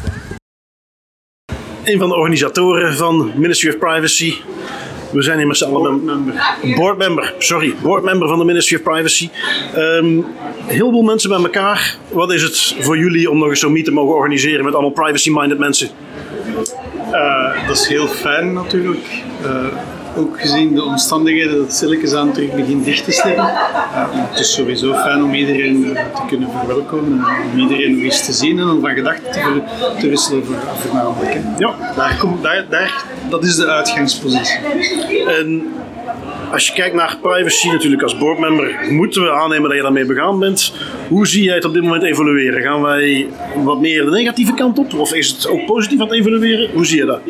Een 1.85 1.99
van 1.99 2.09
de 2.09 2.15
organisatoren 2.15 2.97
van 2.97 3.33
Ministry 3.37 3.69
of 3.69 3.79
Privacy. 3.79 4.35
We 5.13 5.23
zijn 5.23 5.39
immers 5.39 5.65
allemaal 5.65 5.87
een 5.87 6.33
boardmember. 6.77 7.35
Sorry, 7.39 7.75
boardmember 7.83 8.29
van 8.29 8.39
de 8.39 8.45
Ministry 8.45 8.77
of 8.77 8.83
Privacy. 8.83 9.29
Um, 9.77 10.25
heel 10.67 10.91
veel 10.91 11.03
mensen 11.03 11.31
bij 11.31 11.39
elkaar. 11.39 11.97
Wat 12.13 12.33
is 12.33 12.43
het 12.43 12.77
voor 12.81 12.99
jullie 12.99 13.31
om 13.31 13.39
nog 13.39 13.49
eens 13.49 13.61
zo'n 13.61 13.73
meet 13.73 13.85
te 13.85 13.91
mogen 13.91 14.15
organiseren 14.15 14.65
met 14.65 14.75
allemaal 14.75 14.91
privacy-minded 14.91 15.59
mensen? 15.59 15.89
Uh, 17.13 17.67
dat 17.67 17.77
is 17.77 17.87
heel 17.87 18.07
fijn 18.07 18.53
natuurlijk. 18.53 19.23
Uh, 19.45 19.67
ook 20.17 20.41
gezien 20.41 20.75
de 20.75 20.83
omstandigheden 20.83 21.59
dat 21.59 21.73
stilletjes 21.73 22.15
aan 22.15 22.33
terug 22.33 22.55
begint 22.55 22.85
dicht 22.85 23.05
te 23.05 23.13
slippen. 23.13 23.45
Uh, 23.45 24.05
het 24.11 24.39
is 24.39 24.53
sowieso 24.53 24.95
fijn 24.95 25.23
om 25.23 25.35
iedereen 25.35 25.97
te 26.15 26.23
kunnen 26.29 26.49
verwelkomen 26.59 27.19
en 27.19 27.51
om 27.53 27.59
iedereen 27.59 27.95
nog 27.95 28.05
eens 28.05 28.25
te 28.25 28.33
zien 28.33 28.59
en 28.59 28.69
om 28.69 28.81
van 28.81 28.91
gedachten 28.91 29.33
te, 29.33 29.63
te 29.99 30.09
wisselen 30.09 30.45
voornamelijk. 30.77 31.33
Hè. 31.35 31.41
Ja. 31.59 31.75
Daar 31.97 32.17
komt, 32.21 32.43
daar, 32.43 32.65
daar, 32.71 33.05
dat 33.31 33.45
is 33.45 33.57
de 33.57 33.67
uitgangspositie. 33.67 34.59
En 35.27 35.73
als 36.53 36.67
je 36.67 36.73
kijkt 36.73 36.95
naar 36.95 37.17
privacy 37.23 37.69
natuurlijk 37.69 38.03
als 38.03 38.19
boardmember, 38.19 38.77
moeten 38.91 39.23
we 39.23 39.31
aannemen 39.31 39.69
dat 39.69 39.77
je 39.77 39.83
daarmee 39.83 40.05
begaan 40.05 40.39
bent. 40.39 40.73
Hoe 41.09 41.27
zie 41.27 41.43
jij 41.43 41.55
het 41.55 41.65
op 41.65 41.73
dit 41.73 41.83
moment 41.83 42.03
evolueren? 42.03 42.63
Gaan 42.63 42.83
wij 42.83 43.29
wat 43.65 43.81
meer 43.81 44.05
de 44.05 44.11
negatieve 44.11 44.55
kant 44.55 44.79
op? 44.79 44.95
Of 44.95 45.15
is 45.15 45.29
het 45.29 45.49
ook 45.49 45.67
positief 45.67 46.01
aan 46.01 46.07
het 46.07 46.17
evolueren? 46.17 46.71
Hoe 46.73 46.87
zie 46.87 46.99
je 46.99 47.05
dat? 47.05 47.21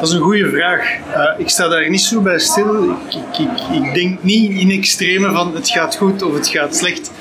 Dat 0.00 0.08
is 0.08 0.14
een 0.14 0.20
goede 0.20 0.48
vraag. 0.48 0.96
Uh, 1.16 1.28
ik 1.38 1.48
sta 1.48 1.68
daar 1.68 1.90
niet 1.90 2.00
zo 2.00 2.20
bij 2.20 2.38
stil. 2.38 2.84
Ik, 2.84 3.38
ik, 3.38 3.82
ik, 3.82 3.94
denk 3.94 4.22
niet 4.22 4.50
in 4.60 4.70
extreme 4.70 5.32
van 5.32 5.54
het 5.54 5.68
gaat 5.68 5.96
goed 5.96 6.22
of 6.22 6.34
het 6.34 6.48
gaat 6.48 6.76
slecht. 6.76 7.12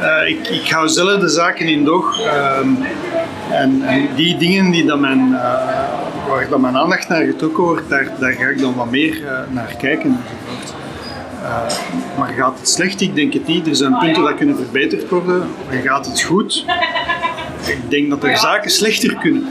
Uh, 0.00 0.28
ik, 0.28 0.70
hou 0.70 0.88
zelf 0.88 1.20
de 1.20 1.28
zaken 1.28 1.66
in 1.66 1.84
doog. 1.84 2.20
Um, 2.60 2.78
en, 3.50 3.82
die 4.16 4.36
dingen 4.36 4.70
die 4.70 4.84
dan 4.84 5.00
mijn, 5.00 5.28
uh, 5.28 5.95
waar 6.28 6.48
dan 6.48 6.60
mijn 6.60 6.76
aandacht 6.76 7.08
naar 7.08 7.24
getrokken 7.24 7.64
wordt, 7.64 7.88
daar, 7.88 8.10
daar 8.18 8.32
ga 8.32 8.46
ik 8.46 8.60
dan 8.60 8.74
wat 8.74 8.90
meer 8.90 9.22
naar 9.50 9.74
kijken. 9.78 10.18
maar 12.18 12.32
gaat 12.36 12.58
het 12.58 12.68
slecht? 12.68 13.00
Ik 13.00 13.14
denk 13.14 13.32
het 13.32 13.46
niet. 13.46 13.66
Er 13.66 13.76
zijn 13.76 13.98
punten 13.98 14.24
die 14.26 14.34
kunnen 14.34 14.56
verbeterd 14.56 15.08
worden. 15.08 15.48
En 15.70 15.82
gaat 15.82 16.06
het 16.06 16.22
goed? 16.22 16.64
Ik 17.66 17.90
denk 17.90 18.10
dat 18.10 18.24
er 18.24 18.36
zaken 18.36 18.70
slechter 18.70 19.16
kunnen. 19.16 19.48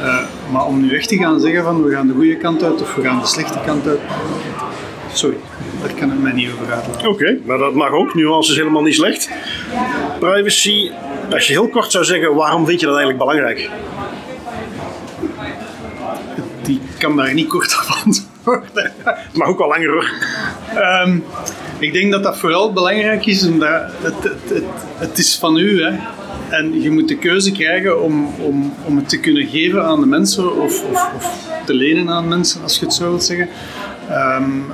Uh, 0.00 0.18
maar 0.50 0.66
om 0.66 0.80
nu 0.80 0.94
echt 0.94 1.08
te 1.08 1.16
gaan 1.16 1.40
zeggen 1.40 1.62
van 1.62 1.82
we 1.82 1.92
gaan 1.92 2.06
de 2.06 2.12
goede 2.12 2.36
kant 2.36 2.62
uit 2.62 2.82
of 2.82 2.94
we 2.94 3.02
gaan 3.02 3.20
de 3.20 3.26
slechte 3.26 3.58
kant 3.66 3.86
uit, 3.86 4.00
sorry, 5.12 5.36
daar 5.82 5.94
kan 5.94 6.12
ik 6.12 6.18
mij 6.18 6.32
niet 6.32 6.50
over 6.52 6.72
uitlaten. 6.72 7.08
Oké, 7.08 7.38
maar 7.44 7.58
dat 7.58 7.74
mag 7.74 7.90
ook. 7.90 8.14
Nuance 8.14 8.50
is 8.50 8.58
helemaal 8.58 8.82
niet 8.82 8.94
slecht. 8.94 9.30
Privacy, 10.18 10.90
als 11.30 11.46
je 11.46 11.52
heel 11.52 11.68
kort 11.68 11.92
zou 11.92 12.04
zeggen, 12.04 12.34
waarom 12.34 12.66
vind 12.66 12.80
je 12.80 12.86
dat 12.86 12.96
eigenlijk 12.96 13.24
belangrijk? 13.24 13.70
Die 16.94 17.02
kan 17.02 17.16
daar 17.16 17.34
niet 17.34 17.48
kort 17.48 17.78
op 17.82 17.96
antwoorden. 18.04 18.92
Het 19.04 19.36
mag 19.36 19.48
ook 19.48 19.58
wel 19.58 19.68
langer 19.68 19.90
hoor. 19.90 20.10
Um, 21.06 21.24
ik 21.78 21.92
denk 21.92 22.12
dat 22.12 22.22
dat 22.22 22.38
vooral 22.38 22.72
belangrijk 22.72 23.26
is 23.26 23.46
omdat 23.46 23.82
het, 24.02 24.22
het, 24.22 24.62
het, 24.96 25.18
is 25.18 25.38
van 25.38 25.56
u. 25.56 25.82
Hè. 25.82 25.98
En 26.48 26.82
je 26.82 26.90
moet 26.90 27.08
de 27.08 27.18
keuze 27.18 27.52
krijgen 27.52 28.02
om, 28.02 28.26
om, 28.26 28.74
om 28.84 28.96
het 28.96 29.08
te 29.08 29.20
kunnen 29.20 29.46
geven 29.46 29.84
aan 29.84 30.00
de 30.00 30.06
mensen 30.06 30.62
of, 30.62 30.84
of, 30.84 31.10
te 31.66 31.74
lenen 31.74 32.10
aan 32.10 32.28
mensen, 32.28 32.62
als 32.62 32.78
je 32.78 32.84
het 32.84 32.94
zo 32.94 33.08
wilt 33.08 33.24
zeggen. 33.24 33.48
Um, 34.10 34.64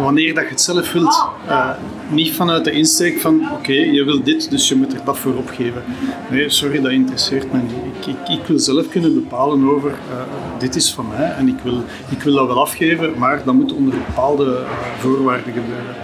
wanneer 0.00 0.34
dat 0.34 0.44
je 0.44 0.50
het 0.50 0.60
zelf 0.60 0.92
wilt. 0.92 1.24
Uh, 1.48 1.70
niet 2.10 2.32
vanuit 2.32 2.64
de 2.64 2.70
insteek 2.70 3.20
van 3.20 3.50
oké, 3.52 3.72
je 3.72 4.04
wil 4.04 4.22
dit, 4.22 4.50
dus 4.50 4.68
je 4.68 4.74
moet 4.74 4.92
er 4.92 5.04
dat 5.04 5.18
voor 5.18 5.34
opgeven. 5.34 5.82
Nee, 6.30 6.48
sorry, 6.48 6.80
dat 6.80 6.92
interesseert 6.92 7.52
me 7.52 7.58
niet. 7.58 8.06
Ik, 8.06 8.28
ik, 8.38 8.46
wil 8.46 8.58
zelf 8.58 8.88
kunnen 8.88 9.14
bepalen 9.14 9.70
over 9.70 9.90
uh, 9.90 10.22
dit 10.58 10.74
is 10.74 10.92
van 10.92 11.08
mij 11.08 11.30
en 11.30 11.48
ik 11.48 11.58
wil, 11.62 11.84
ik 12.10 12.22
wil 12.22 12.34
dat 12.34 12.46
wel 12.46 12.60
afgeven, 12.60 13.18
maar 13.18 13.44
dat 13.44 13.54
moet 13.54 13.72
onder 13.72 13.94
bepaalde 14.06 14.44
uh, 14.44 15.00
voorwaarden 15.00 15.52
gebeuren 15.52 15.94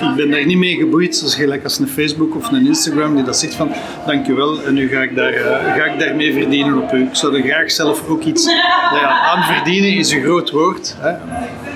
ik 0.00 0.14
ben 0.16 0.30
daar 0.30 0.46
niet 0.46 0.58
mee 0.58 0.76
geboeid, 0.76 1.20
als 1.22 1.34
gelijk 1.34 1.64
als 1.64 1.78
een 1.78 1.88
Facebook 1.88 2.36
of 2.36 2.50
een 2.52 2.66
Instagram 2.66 3.14
die 3.14 3.24
dat 3.24 3.36
zegt 3.36 3.54
van 3.54 3.72
dankjewel 4.06 4.62
en 4.62 4.74
nu 4.74 4.88
ga 4.88 5.02
ik, 5.02 5.16
daar, 5.16 5.34
uh, 5.34 5.76
ga 5.76 5.84
ik 5.84 5.98
daarmee 5.98 6.32
verdienen 6.32 6.82
op 6.82 6.92
u. 6.92 7.02
Ik 7.02 7.14
zou 7.14 7.36
er 7.36 7.42
graag 7.42 7.70
zelf 7.70 8.08
ook 8.08 8.22
iets 8.22 8.44
nou 8.44 9.00
ja, 9.00 9.20
aan 9.20 9.54
verdienen 9.54 9.92
is 9.92 10.12
een 10.12 10.22
groot 10.22 10.50
woord, 10.50 10.96
hè, 10.98 11.12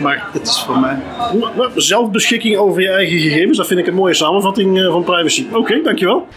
maar 0.02 0.28
het 0.32 0.48
is 0.48 0.60
voor 0.60 0.78
mij. 0.80 0.98
Zelfbeschikking 1.74 2.56
over 2.56 2.82
je 2.82 2.88
eigen 2.88 3.18
gegevens, 3.18 3.56
dat 3.56 3.66
vind 3.66 3.80
ik 3.80 3.86
een 3.86 3.94
mooie 3.94 4.14
samenvatting 4.14 4.78
uh, 4.78 4.92
van 4.92 5.04
privacy. 5.04 5.46
Oké, 5.48 5.58
okay, 5.58 5.82
dankjewel. 5.82 6.28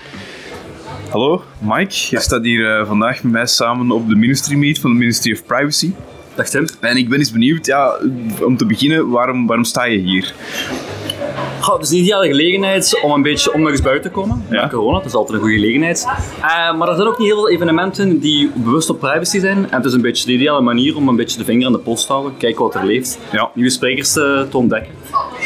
Hallo, 1.10 1.44
Mike. 1.60 1.96
Je 2.10 2.20
staat 2.20 2.44
hier 2.44 2.80
uh, 2.80 2.88
vandaag 2.88 3.24
met 3.24 3.32
mij 3.32 3.46
samen 3.46 3.92
op 3.92 4.10
de 4.10 4.16
ministry 4.16 4.56
meet 4.56 4.80
van 4.80 4.92
de 4.92 4.98
Ministry 4.98 5.32
of 5.32 5.46
Privacy. 5.46 5.92
Dag 6.36 6.50
Tim. 6.50 6.68
En 6.80 6.98
ik 6.98 7.10
ben 7.10 7.20
eens 7.20 7.32
benieuwd, 7.32 7.66
ja, 7.66 8.00
om 8.42 8.58
te 8.58 8.66
beginnen, 8.66 9.10
waarom, 9.10 9.48
waarom 9.48 9.66
sta 9.66 9.84
je 9.84 9.98
hier? 9.98 10.34
Goh, 11.60 11.74
het 11.76 11.84
is 11.84 11.90
een 11.90 11.98
ideale 11.98 12.28
gelegenheid 12.28 13.00
om 13.04 13.12
een 13.12 13.22
beetje 13.22 13.54
om 13.54 13.62
nog 13.62 13.70
eens 13.70 13.82
buiten 13.82 14.12
te 14.12 14.18
komen. 14.20 14.46
Ja. 14.50 14.70
Corona, 14.70 14.98
het 14.98 15.06
is 15.06 15.14
altijd 15.14 15.34
een 15.34 15.44
goede 15.44 15.56
gelegenheid. 15.56 16.08
Uh, 16.38 16.78
maar 16.78 16.88
er 16.90 16.96
zijn 16.96 17.08
ook 17.08 17.18
niet 17.18 17.28
heel 17.28 17.36
veel 17.38 17.50
evenementen 17.50 18.20
die 18.20 18.52
bewust 18.56 18.90
op 18.90 19.00
privacy 19.00 19.40
zijn. 19.40 19.58
En 19.70 19.78
het 19.78 19.86
is 19.86 19.94
een 19.94 20.02
beetje 20.02 20.26
de 20.26 20.32
ideale 20.32 20.62
manier 20.62 20.96
om 20.96 21.08
een 21.08 21.16
beetje 21.16 21.38
de 21.38 21.46
vinger 21.46 21.66
aan 21.66 21.72
de 21.72 21.80
pols 21.80 22.06
te 22.06 22.12
houden, 22.12 22.38
kijken 22.38 22.64
wat 22.64 22.76
er 22.76 22.86
leeft, 22.86 23.20
ja. 23.32 23.52
nieuwe 23.54 23.72
sprekers 23.72 24.14
te, 24.14 24.48
te 24.50 24.58
ontdekken. 24.58 24.92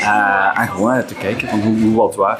Uh, 0.01 0.59
en 0.59 0.67
gewoon 0.67 0.97
uh, 0.97 1.03
te 1.03 1.13
kijken 1.13 1.47
van 1.47 1.59
hoe, 1.59 1.79
hoe 1.79 1.95
wat 1.95 2.15
waar 2.15 2.39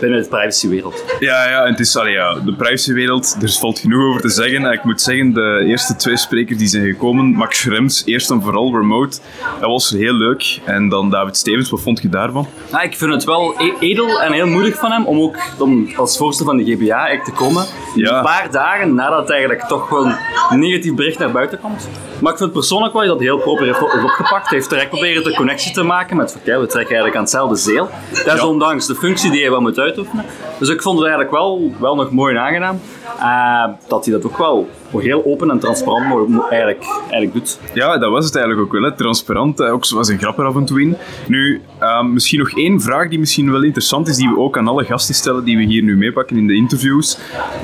binnen 0.00 0.22
de 0.22 0.28
privacywereld. 0.28 1.04
Ja, 1.18 1.48
ja, 1.48 1.66
het 1.66 1.80
is, 1.80 1.96
allee, 1.96 2.12
ja, 2.12 2.34
de 2.34 2.54
privacywereld, 2.54 3.36
er 3.42 3.50
valt 3.50 3.78
genoeg 3.78 4.02
over 4.02 4.20
te 4.20 4.28
zeggen. 4.28 4.72
Ik 4.72 4.84
moet 4.84 5.00
zeggen, 5.00 5.32
de 5.32 5.64
eerste 5.66 5.96
twee 5.96 6.16
sprekers 6.16 6.58
die 6.58 6.68
zijn 6.68 6.84
gekomen, 6.84 7.24
Max 7.24 7.58
Schrems, 7.58 8.02
eerst 8.04 8.30
en 8.30 8.42
vooral 8.42 8.72
remote, 8.72 9.18
dat 9.60 9.70
was 9.70 9.90
heel 9.90 10.14
leuk. 10.14 10.60
En 10.64 10.88
dan 10.88 11.10
David 11.10 11.36
Stevens, 11.36 11.70
wat 11.70 11.80
vond 11.80 12.02
je 12.02 12.08
daarvan? 12.08 12.46
Nou, 12.70 12.84
ik 12.84 12.96
vind 12.96 13.12
het 13.12 13.24
wel 13.24 13.54
edel 13.80 14.20
en 14.20 14.32
heel 14.32 14.46
moedig 14.46 14.76
van 14.76 14.92
hem 14.92 15.06
om 15.06 15.20
ook 15.20 15.36
om 15.58 15.88
als 15.96 16.16
voorzitter 16.16 16.46
van 16.46 16.64
de 16.64 16.72
GBA 16.72 17.22
te 17.24 17.32
komen. 17.32 17.64
Ja. 17.94 18.16
Een 18.16 18.24
paar 18.24 18.50
dagen 18.50 18.94
nadat 18.94 19.20
het 19.20 19.30
eigenlijk 19.30 19.62
toch 19.62 19.88
wel 19.88 20.12
een 20.50 20.58
negatief 20.58 20.94
bericht 20.94 21.18
naar 21.18 21.30
buiten 21.30 21.60
komt. 21.60 21.88
Maar 22.20 22.32
ik 22.32 22.38
vind 22.38 22.52
persoonlijk 22.52 22.92
wel 22.92 23.06
dat 23.06 23.16
hij 23.18 23.26
heel 23.26 23.38
proper 23.38 23.66
heeft 23.66 23.82
opgepakt. 23.82 24.48
Hij 24.48 24.58
heeft 24.58 24.70
direct 24.70 24.88
proberen 24.88 25.24
de 25.24 25.34
connectie 25.34 25.72
te 25.72 25.82
maken 25.82 26.16
met 26.16 26.37
We 26.44 26.52
trekken 26.66 26.74
eigenlijk 26.76 27.14
aan 27.14 27.22
hetzelfde 27.22 27.56
zeel. 27.56 27.88
Desondanks 28.24 28.86
de 28.86 28.94
functie 28.94 29.30
die 29.30 29.40
je 29.42 29.50
wel 29.50 29.60
moet 29.60 29.78
uitoefenen. 29.78 30.24
Dus 30.58 30.68
ik 30.68 30.82
vond 30.82 30.98
het 30.98 31.08
eigenlijk 31.08 31.36
wel, 31.38 31.72
wel 31.80 31.94
nog 31.94 32.10
mooi 32.10 32.34
en 32.34 32.40
aangenaam. 32.42 32.80
eh, 33.20 33.64
dat 33.88 34.04
hij 34.04 34.14
dat 34.14 34.26
ook 34.26 34.38
wel 34.38 34.68
heel 34.98 35.22
open 35.24 35.50
en 35.50 35.58
transparant 35.58 36.04
eigenlijk, 36.50 36.84
eigenlijk 37.00 37.32
doet. 37.32 37.58
Ja, 37.74 37.98
dat 37.98 38.10
was 38.10 38.24
het 38.24 38.36
eigenlijk 38.36 38.66
ook 38.66 38.72
wel. 38.72 38.82
Hè. 38.82 38.96
Transparant, 38.96 39.60
eh, 39.60 39.72
ook 39.72 39.84
zoals 39.84 40.08
een 40.08 40.18
grap 40.18 40.38
er 40.38 40.44
af 40.44 40.56
en 40.56 40.64
toe 40.64 40.80
in. 40.80 40.96
Nu, 41.26 41.60
ehm, 41.78 42.12
misschien 42.12 42.38
nog 42.38 42.50
één 42.50 42.80
vraag 42.80 43.08
die 43.08 43.18
misschien 43.18 43.50
wel 43.52 43.62
interessant 43.62 44.08
is, 44.08 44.16
die 44.16 44.28
we 44.28 44.38
ook 44.38 44.58
aan 44.58 44.68
alle 44.68 44.84
gasten 44.84 45.14
stellen 45.14 45.44
die 45.44 45.56
we 45.56 45.62
hier 45.62 45.82
nu 45.82 45.96
meepakken 45.96 46.36
in 46.36 46.46
de 46.46 46.54
interviews. 46.54 47.18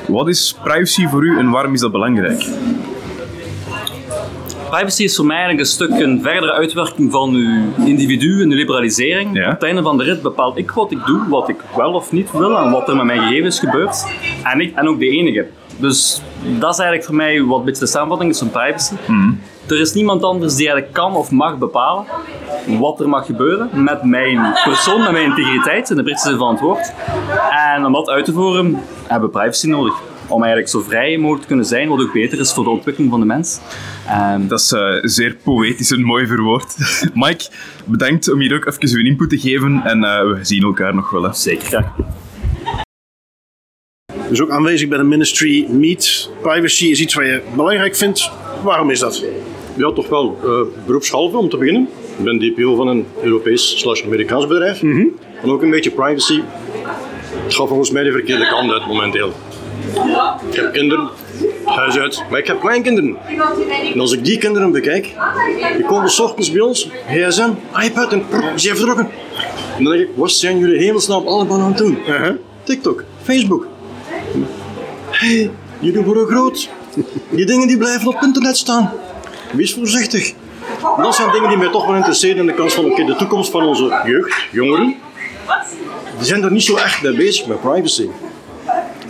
Wat 0.07 0.27
is 0.27 0.55
privacy 0.63 1.07
voor 1.07 1.23
u 1.23 1.37
en 1.37 1.49
waarom 1.49 1.73
is 1.73 1.79
dat 1.79 1.91
belangrijk? 1.91 2.45
Privacy 4.69 5.03
is 5.03 5.15
voor 5.15 5.25
mij 5.25 5.35
eigenlijk 5.35 5.67
een 5.67 5.73
stuk 5.73 5.89
een 5.89 6.21
verdere 6.21 6.51
uitwerking 6.51 7.11
van 7.11 7.33
uw 7.33 7.85
individu 7.85 8.41
en 8.41 8.49
de 8.49 8.55
liberalisering. 8.55 9.37
Ja. 9.37 9.45
Op 9.45 9.51
het 9.51 9.63
einde 9.63 9.81
van 9.81 9.97
de 9.97 10.03
rit 10.03 10.21
bepaal 10.21 10.57
ik 10.57 10.71
wat 10.71 10.91
ik 10.91 11.05
doe, 11.05 11.29
wat 11.29 11.49
ik 11.49 11.61
wel 11.75 11.93
of 11.93 12.11
niet 12.11 12.31
wil 12.31 12.57
en 12.57 12.71
wat 12.71 12.89
er 12.89 12.95
met 12.95 13.05
mijn 13.05 13.21
gegevens 13.21 13.59
gebeurt. 13.59 14.05
En, 14.43 14.59
ik, 14.61 14.75
en 14.75 14.87
ook 14.87 14.99
de 14.99 15.09
enige. 15.09 15.47
Dus 15.77 16.21
dat 16.41 16.73
is 16.73 16.79
eigenlijk 16.79 17.03
voor 17.03 17.15
mij 17.15 17.43
wat 17.43 17.59
een 17.59 17.65
beetje 17.65 17.83
de 17.83 17.87
samenvatting 17.87 18.31
is 18.31 18.39
van 18.39 18.49
privacy. 18.49 18.93
Er 19.67 19.79
is 19.79 19.93
niemand 19.93 20.23
anders 20.23 20.55
die 20.55 20.67
eigenlijk 20.67 20.95
kan 20.95 21.15
of 21.15 21.31
mag 21.31 21.57
bepalen 21.57 22.05
wat 22.79 22.99
er 22.99 23.09
mag 23.09 23.25
gebeuren 23.25 23.69
met 23.83 24.03
mijn 24.03 24.53
persoon, 24.63 25.01
met 25.01 25.11
mijn 25.11 25.25
integriteit, 25.25 25.89
in 25.89 25.95
de 25.95 26.03
Britse 26.03 26.27
zin 26.29 26.37
van 26.37 26.51
het 26.51 26.59
woord. 26.59 26.93
En 27.75 27.85
om 27.85 27.93
dat 27.93 28.09
uit 28.09 28.25
te 28.25 28.33
voeren 28.33 28.81
hebben 29.07 29.29
we 29.29 29.37
privacy 29.37 29.67
nodig. 29.67 29.93
Om 30.27 30.41
eigenlijk 30.43 30.71
zo 30.71 30.81
vrij 30.81 31.17
mogelijk 31.17 31.41
te 31.41 31.47
kunnen 31.47 31.65
zijn, 31.65 31.89
wat 31.89 31.99
ook 32.01 32.13
beter 32.13 32.39
is 32.39 32.53
voor 32.53 32.63
de 32.63 32.69
ontwikkeling 32.69 33.11
van 33.11 33.19
de 33.19 33.25
mens. 33.25 33.59
Ehm, 34.07 34.47
Dat 34.47 34.59
is 34.59 34.71
eh, 34.71 34.95
zeer 35.01 35.35
poëtisch 35.43 35.91
en 35.91 36.01
mooi 36.03 36.27
verwoord. 36.27 36.75
Mike, 37.13 37.45
bedankt 37.85 38.31
om 38.31 38.39
hier 38.39 38.55
ook 38.55 38.65
even 38.65 38.97
uw 38.99 39.05
input 39.05 39.29
te 39.29 39.37
geven 39.39 39.81
en 39.83 40.03
eh, 40.03 40.19
we 40.21 40.37
zien 40.41 40.63
elkaar 40.63 40.95
nog 40.95 41.09
wel. 41.09 41.23
Hè. 41.23 41.33
zeker. 41.33 41.71
Ja. 41.71 41.93
Dus 44.29 44.41
ook 44.41 44.49
aanwezig 44.49 44.87
bij 44.89 44.97
de 44.97 45.03
ministry 45.03 45.65
meet. 45.69 46.29
Privacy 46.41 46.85
is 46.85 47.01
iets 47.01 47.13
wat 47.13 47.25
je 47.25 47.41
belangrijk 47.55 47.95
vindt. 47.95 48.31
Waarom 48.63 48.89
is 48.89 48.99
dat? 48.99 49.23
Ja, 49.77 49.91
toch 49.91 50.09
wel. 50.09 50.39
eh 50.43 50.85
beroepshalve 50.85 51.37
om 51.37 51.49
te 51.49 51.57
beginnen. 51.57 51.87
Ik 52.17 52.23
ben 52.23 52.39
DPO 52.39 52.75
van 52.75 52.87
een 52.87 53.05
Europees 53.23 53.79
slash 53.79 54.03
Amerikaans 54.03 54.47
bedrijf. 54.47 54.81
En 54.81 55.13
ook 55.43 55.61
een 55.61 55.69
beetje 55.69 55.91
privacy. 55.91 56.41
Het 57.43 57.53
gaat 57.53 57.67
volgens 57.67 57.91
mij 57.91 58.03
de 58.03 58.11
verkeerde 58.11 58.47
kant 58.47 58.71
uit 58.71 58.87
momenteel. 58.87 59.33
Ik 60.49 60.55
heb 60.55 60.73
kinderen, 60.73 61.09
huis 61.65 61.97
uit, 61.97 62.23
maar 62.29 62.39
ik 62.39 62.47
heb 62.47 62.59
kleinkinderen. 62.59 63.17
En 63.93 63.99
als 63.99 64.11
ik 64.11 64.25
die 64.25 64.37
kinderen 64.37 64.71
bekijk, 64.71 65.13
die 65.75 65.85
komen 65.85 66.09
s 66.09 66.19
ochtends 66.19 66.51
bij 66.51 66.61
ons, 66.61 66.89
gsm, 67.07 67.49
iPad 67.83 68.11
en 68.11 68.27
prrr, 68.27 68.51
ze 68.51 68.59
zijn 68.59 68.75
vertrokken. 68.75 69.09
En 69.77 69.83
dan 69.83 69.93
denk 69.93 70.09
ik, 70.09 70.15
wat 70.15 70.31
zijn 70.31 70.57
jullie 70.57 70.77
hemelsnaam 70.77 71.27
allemaal 71.27 71.59
aan 71.59 71.67
het 71.67 71.77
doen? 71.77 71.97
TikTok, 72.63 73.03
Facebook. 73.23 73.67
hey, 75.09 75.51
jullie 75.79 76.01
worden 76.01 76.27
groot. 76.27 76.69
Die 77.29 77.45
dingen 77.45 77.67
die 77.67 77.77
blijven 77.77 78.07
op 78.07 78.21
internet 78.21 78.57
staan. 78.57 78.91
Wees 79.51 79.73
voorzichtig. 79.73 80.33
Dat 80.97 81.15
zijn 81.15 81.31
dingen 81.31 81.49
die 81.49 81.57
mij 81.57 81.69
toch 81.71 81.85
wel 81.85 81.95
interesseren 81.95 82.37
in 82.37 82.45
de 82.45 82.53
kans 82.53 82.73
van 82.73 82.85
oké, 82.85 83.03
de 83.05 83.15
toekomst 83.15 83.51
van 83.51 83.63
onze 83.63 84.01
jeugd, 84.05 84.45
jongeren. 84.51 84.95
Die 86.17 86.25
zijn 86.25 86.43
er 86.43 86.51
niet 86.51 86.63
zo 86.63 86.75
echt 86.75 87.01
mee 87.01 87.13
bezig 87.13 87.47
met 87.47 87.61
privacy. 87.61 88.09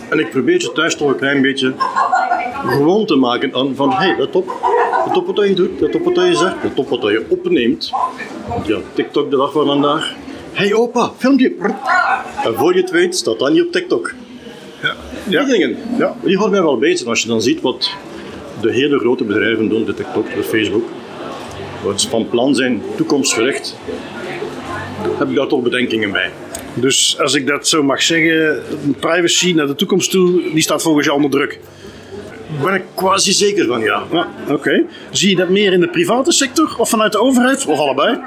En 0.08 0.18
ik 0.18 0.30
probeer 0.30 0.60
ze 0.60 0.72
thuis 0.72 0.96
toch 0.96 1.08
een 1.08 1.16
klein 1.16 1.42
beetje 1.42 1.74
gewoon 2.66 3.06
te 3.06 3.16
maken 3.16 3.54
aan 3.54 3.74
van 3.74 3.90
hé, 3.90 3.96
hey, 3.96 4.16
let 4.18 4.36
op. 4.36 4.52
Let 5.06 5.16
op 5.16 5.36
wat 5.36 5.48
je 5.48 5.54
doet, 5.54 5.80
let 5.80 5.94
op 5.94 6.04
wat 6.04 6.14
je 6.14 6.34
zegt, 6.34 6.54
let 6.62 6.78
op 6.78 6.88
wat 6.88 7.02
je 7.02 7.24
opneemt. 7.28 7.90
Ja, 8.66 8.78
TikTok 8.92 9.30
de 9.30 9.36
dag 9.36 9.52
van 9.52 9.66
vandaag. 9.66 10.14
Hé 10.52 10.64
hey, 10.64 10.74
opa, 10.74 11.12
filmpje. 11.16 11.54
En 12.44 12.54
voor 12.54 12.74
je 12.74 12.80
het 12.80 12.90
weet 12.90 13.16
staat 13.16 13.38
dat 13.38 13.52
niet 13.52 13.62
op 13.62 13.72
TikTok. 13.72 14.14
Die 15.24 15.44
dingen, 15.44 15.76
ja, 15.98 16.16
die 16.22 16.36
houden 16.36 16.58
mij 16.58 16.66
wel 16.68 16.78
bezig. 16.78 17.06
Als 17.06 17.22
je 17.22 17.28
dan 17.28 17.42
ziet 17.42 17.60
wat 17.60 17.90
de 18.60 18.72
hele 18.72 18.98
grote 18.98 19.24
bedrijven 19.24 19.68
doen, 19.68 19.84
de 19.84 19.94
TikTok, 19.94 20.34
de 20.34 20.42
Facebook, 20.42 20.84
wat 21.84 22.00
ze 22.00 22.08
van 22.08 22.28
plan 22.28 22.54
zijn, 22.54 22.82
toekomstgericht, 22.96 23.76
heb 25.18 25.28
ik 25.28 25.34
daar 25.34 25.46
toch 25.46 25.62
bedenkingen 25.62 26.12
bij. 26.12 26.30
Dus 26.80 27.16
als 27.20 27.34
ik 27.34 27.46
dat 27.46 27.68
zo 27.68 27.82
mag 27.82 28.02
zeggen, 28.02 28.62
privacy 29.00 29.52
naar 29.52 29.66
de 29.66 29.74
toekomst 29.74 30.10
toe, 30.10 30.42
die 30.52 30.62
staat 30.62 30.82
volgens 30.82 31.06
jou 31.06 31.16
onder 31.16 31.30
druk. 31.30 31.60
Daar 32.46 32.64
ben 32.64 32.74
ik 32.74 32.82
quasi 32.94 33.32
zeker 33.32 33.66
van, 33.66 33.80
ja. 33.80 34.02
Ja, 34.12 34.28
oké. 34.48 34.84
Zie 35.10 35.30
je 35.30 35.36
dat 35.36 35.48
meer 35.48 35.72
in 35.72 35.80
de 35.80 35.88
private 35.88 36.32
sector 36.32 36.74
of 36.78 36.88
vanuit 36.88 37.12
de 37.12 37.20
overheid? 37.20 37.66
Of 37.66 37.78
allebei? 37.78 38.18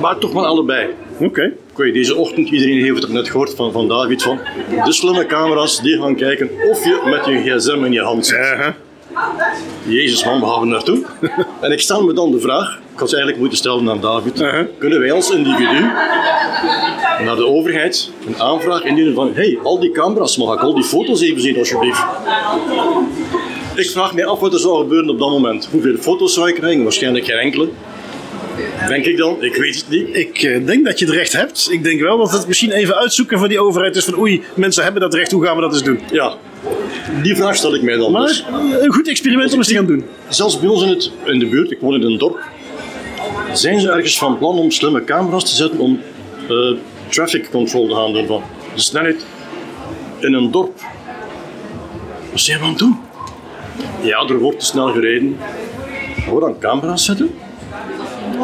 Maar 0.00 0.18
toch 0.18 0.32
wel 0.32 0.46
allebei. 0.46 0.86
Oké. 1.18 1.52
Weet, 1.80 1.94
deze 1.94 2.14
ochtend, 2.14 2.48
iedereen 2.48 2.82
heeft 2.82 3.02
het 3.02 3.12
net 3.12 3.30
gehoord 3.30 3.54
van, 3.54 3.72
van 3.72 3.88
David, 3.88 4.22
van 4.22 4.40
de 4.84 4.92
slimme 4.92 5.26
camera's 5.26 5.80
die 5.82 6.00
gaan 6.00 6.16
kijken 6.16 6.50
of 6.70 6.84
je 6.84 7.00
met 7.04 7.24
je 7.24 7.58
gsm 7.58 7.84
in 7.84 7.92
je 7.92 8.00
hand 8.00 8.26
zit. 8.26 8.38
Jezus 9.86 10.24
man, 10.24 10.40
waar 10.40 10.50
gaan 10.50 10.60
we 10.60 10.66
naartoe? 10.66 11.04
en 11.60 11.72
ik 11.72 11.80
stel 11.80 12.04
me 12.04 12.12
dan 12.12 12.30
de 12.30 12.40
vraag, 12.40 12.78
ik 12.92 12.98
had 12.98 13.08
ze 13.08 13.16
eigenlijk 13.16 13.38
moeten 13.38 13.58
stellen 13.58 13.90
aan 13.90 14.00
David, 14.00 14.44
kunnen 14.78 15.00
wij 15.00 15.12
als 15.12 15.30
individu 15.30 15.80
naar 17.24 17.36
de 17.36 17.46
overheid 17.46 18.10
een 18.26 18.40
aanvraag 18.40 18.84
indienen 18.84 19.14
van 19.14 19.34
hey, 19.34 19.58
al 19.62 19.80
die 19.80 19.90
camera's, 19.90 20.36
mag 20.36 20.54
ik 20.54 20.60
al 20.60 20.74
die 20.74 20.84
foto's 20.84 21.20
even 21.20 21.40
zien 21.40 21.58
alsjeblieft? 21.58 22.02
Ik 23.74 23.90
vraag 23.90 24.14
me 24.14 24.24
af 24.24 24.40
wat 24.40 24.52
er 24.52 24.58
zou 24.58 24.80
gebeuren 24.80 25.10
op 25.10 25.18
dat 25.18 25.30
moment. 25.30 25.68
Hoeveel 25.70 25.96
foto's 25.96 26.34
zou 26.34 26.48
ik 26.48 26.54
krijgen? 26.54 26.82
Waarschijnlijk 26.82 27.24
geen 27.24 27.36
enkele. 27.36 27.68
Denk 28.88 29.04
ik 29.04 29.16
dan, 29.16 29.42
ik 29.42 29.54
weet 29.54 29.74
het 29.74 29.88
niet. 29.88 30.16
Ik 30.16 30.42
eh, 30.42 30.66
denk 30.66 30.84
dat 30.84 30.98
je 30.98 31.04
het 31.04 31.14
recht 31.14 31.32
hebt. 31.32 31.68
Ik 31.70 31.84
denk 31.84 32.00
wel 32.00 32.18
dat 32.18 32.32
het 32.32 32.46
misschien 32.46 32.70
even 32.70 32.96
uitzoeken 32.96 33.38
voor 33.38 33.48
die 33.48 33.60
overheid 33.60 33.96
is 33.96 34.04
van 34.04 34.18
oei, 34.18 34.42
mensen 34.54 34.82
hebben 34.82 35.00
dat 35.00 35.14
recht, 35.14 35.32
hoe 35.32 35.44
gaan 35.44 35.54
we 35.54 35.60
dat 35.60 35.72
eens 35.72 35.82
doen? 35.82 36.00
Ja, 36.12 36.36
die 37.22 37.36
vraag 37.36 37.56
stel 37.56 37.74
ik 37.74 37.82
mij 37.82 37.96
dan 37.96 38.12
Maar 38.12 38.26
dus. 38.26 38.44
een 38.80 38.92
goed 38.92 39.08
experiment 39.08 39.52
om 39.52 39.58
eens 39.58 39.68
te 39.68 39.74
gaan 39.74 39.86
doen. 39.86 40.04
Zelfs 40.28 40.60
bij 40.60 40.68
ons 40.68 40.82
in, 40.82 40.88
het, 40.88 41.10
in 41.24 41.38
de 41.38 41.46
buurt, 41.46 41.70
ik 41.70 41.80
woon 41.80 41.94
in 41.94 42.02
een 42.02 42.18
dorp, 42.18 42.38
zijn 43.52 43.80
ze 43.80 43.90
ergens 43.90 44.18
van 44.18 44.38
plan 44.38 44.58
om 44.58 44.70
slimme 44.70 45.04
camera's 45.04 45.44
te 45.44 45.54
zetten 45.54 45.78
om 45.78 46.00
eh, 46.48 46.56
traffic 47.08 47.50
control 47.50 47.88
te 47.88 47.94
gaan 47.94 48.12
doen 48.12 48.26
van 48.26 48.42
de 48.74 48.80
snelheid 48.80 49.26
in 50.18 50.34
een 50.34 50.50
dorp. 50.50 50.80
Wat 52.30 52.40
zijn 52.40 52.58
we 52.58 52.64
aan 52.64 52.70
het 52.70 52.78
doen? 52.78 52.98
Ja, 54.02 54.18
er 54.28 54.38
wordt 54.38 54.58
te 54.58 54.66
snel 54.66 54.88
gereden. 54.92 55.36
Gaan 56.24 56.34
we 56.34 56.40
dan 56.40 56.58
camera's 56.58 57.04
zetten? 57.04 57.30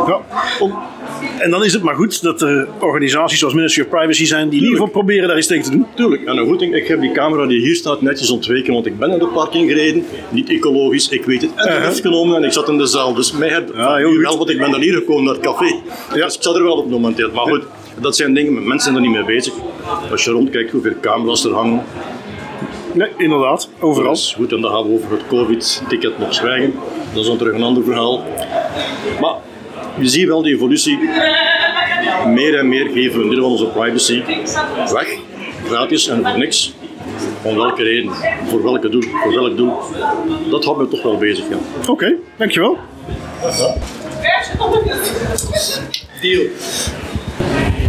Ja. 0.06 0.20
Om, 0.60 0.78
En 1.38 1.50
dan 1.50 1.64
is 1.64 1.72
het 1.72 1.82
maar 1.82 1.94
goed 1.94 2.22
dat 2.22 2.42
er 2.42 2.68
organisaties 2.80 3.38
zoals 3.38 3.54
Ministry 3.54 3.82
of 3.82 3.88
Privacy 3.88 4.24
zijn 4.24 4.48
die 4.48 4.58
in 4.58 4.64
ieder 4.64 4.78
geval 4.78 4.92
proberen 4.92 5.28
daar 5.28 5.38
iets 5.38 5.46
tegen 5.46 5.64
te 5.64 5.70
doen. 5.70 5.86
tuurlijk, 5.94 6.24
en 6.24 6.36
een 6.36 6.46
goed 6.46 6.58
ding, 6.58 6.74
ik 6.74 6.86
heb 6.86 7.00
die 7.00 7.12
camera 7.12 7.46
die 7.46 7.60
hier 7.60 7.74
staat 7.74 8.00
netjes 8.00 8.30
ontweken, 8.30 8.72
want 8.72 8.86
ik 8.86 8.98
ben 8.98 9.10
in 9.10 9.18
de 9.18 9.26
parking 9.26 9.70
gereden. 9.70 10.04
Niet 10.30 10.48
ecologisch, 10.48 11.08
ik 11.08 11.24
weet 11.24 11.42
het. 11.42 11.50
En 11.54 11.82
heb 11.82 11.94
genomen 11.94 12.36
en 12.36 12.44
ik 12.44 12.52
zat 12.52 12.68
in 12.68 12.78
de 12.78 12.86
zaal. 12.86 13.14
Dus 13.14 13.32
mij 13.32 13.48
heb 13.48 13.74
Ja, 13.74 13.94
heel 13.96 14.18
wel, 14.18 14.36
want 14.38 14.50
ik 14.50 14.58
ben 14.58 14.70
dan 14.70 14.80
hier 14.80 14.94
gekomen 14.94 15.24
naar 15.24 15.34
het 15.34 15.42
café. 15.42 15.74
Dus 16.12 16.34
ik 16.34 16.42
zat 16.42 16.56
er 16.56 16.62
wel 16.62 16.76
op 16.76 16.90
momenteel. 16.90 17.30
Maar 17.32 17.46
goed, 17.46 17.64
dat 18.00 18.16
zijn 18.16 18.34
dingen, 18.34 18.52
mensen 18.52 18.80
zijn 18.80 18.94
er 18.94 19.00
niet 19.00 19.10
mee 19.10 19.36
bezig. 19.36 19.52
Als 20.10 20.24
je 20.24 20.30
rondkijkt 20.30 20.70
hoeveel 20.70 20.94
camera's 21.00 21.44
er 21.44 21.52
hangen. 21.52 21.82
Nee, 22.92 23.08
inderdaad. 23.16 23.68
Overal. 23.80 24.12
Is 24.12 24.34
goed, 24.36 24.52
en 24.52 24.60
dan 24.60 24.70
gaan 24.70 24.82
we 24.82 24.92
over 24.92 25.10
het 25.10 25.26
COVID-ticket 25.26 26.18
nog 26.18 26.34
zwijgen. 26.34 26.74
Dat 27.12 27.22
is 27.22 27.28
dan 27.28 27.36
terug 27.36 27.54
een 27.54 27.62
ander 27.62 27.84
verhaal. 27.84 28.24
Maar 29.20 29.34
je 29.98 30.08
ziet 30.08 30.26
wel 30.26 30.42
die 30.42 30.54
evolutie. 30.54 30.98
Meer 32.26 32.58
en 32.58 32.68
meer 32.68 32.86
geven 32.86 33.18
we 33.18 33.24
in 33.24 33.30
ieder 33.30 33.34
geval 33.34 33.50
onze 33.50 33.66
privacy 33.66 34.22
weg. 34.92 35.08
Gratis 35.66 36.08
en 36.08 36.26
voor 36.26 36.38
niks. 36.38 36.74
Om 37.42 37.56
welke 37.56 37.82
reden, 37.82 38.12
voor 38.48 38.62
welke 38.62 38.88
doel, 38.88 39.02
voor 39.02 39.34
welk 39.34 39.56
doel. 39.56 39.72
Dat 40.50 40.64
houdt 40.64 40.78
me 40.78 40.88
toch 40.88 41.02
wel 41.02 41.16
bezig, 41.18 41.44
ja. 41.48 41.56
Oké, 41.86 42.14
dankjewel. 42.36 42.78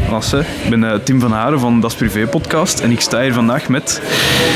Lasse, 0.10 0.43
ik 0.63 0.70
ben 0.70 0.84
eh, 0.84 1.00
Tim 1.04 1.20
van 1.20 1.32
Haren 1.32 1.60
van 1.60 1.82
Das 1.82 1.96
Privé 1.96 2.28
Podcast 2.28 2.80
en 2.80 2.91
ik 2.91 3.02
sta 3.02 3.22
hier 3.22 3.34
vandaag 3.34 3.70
met 3.70 4.02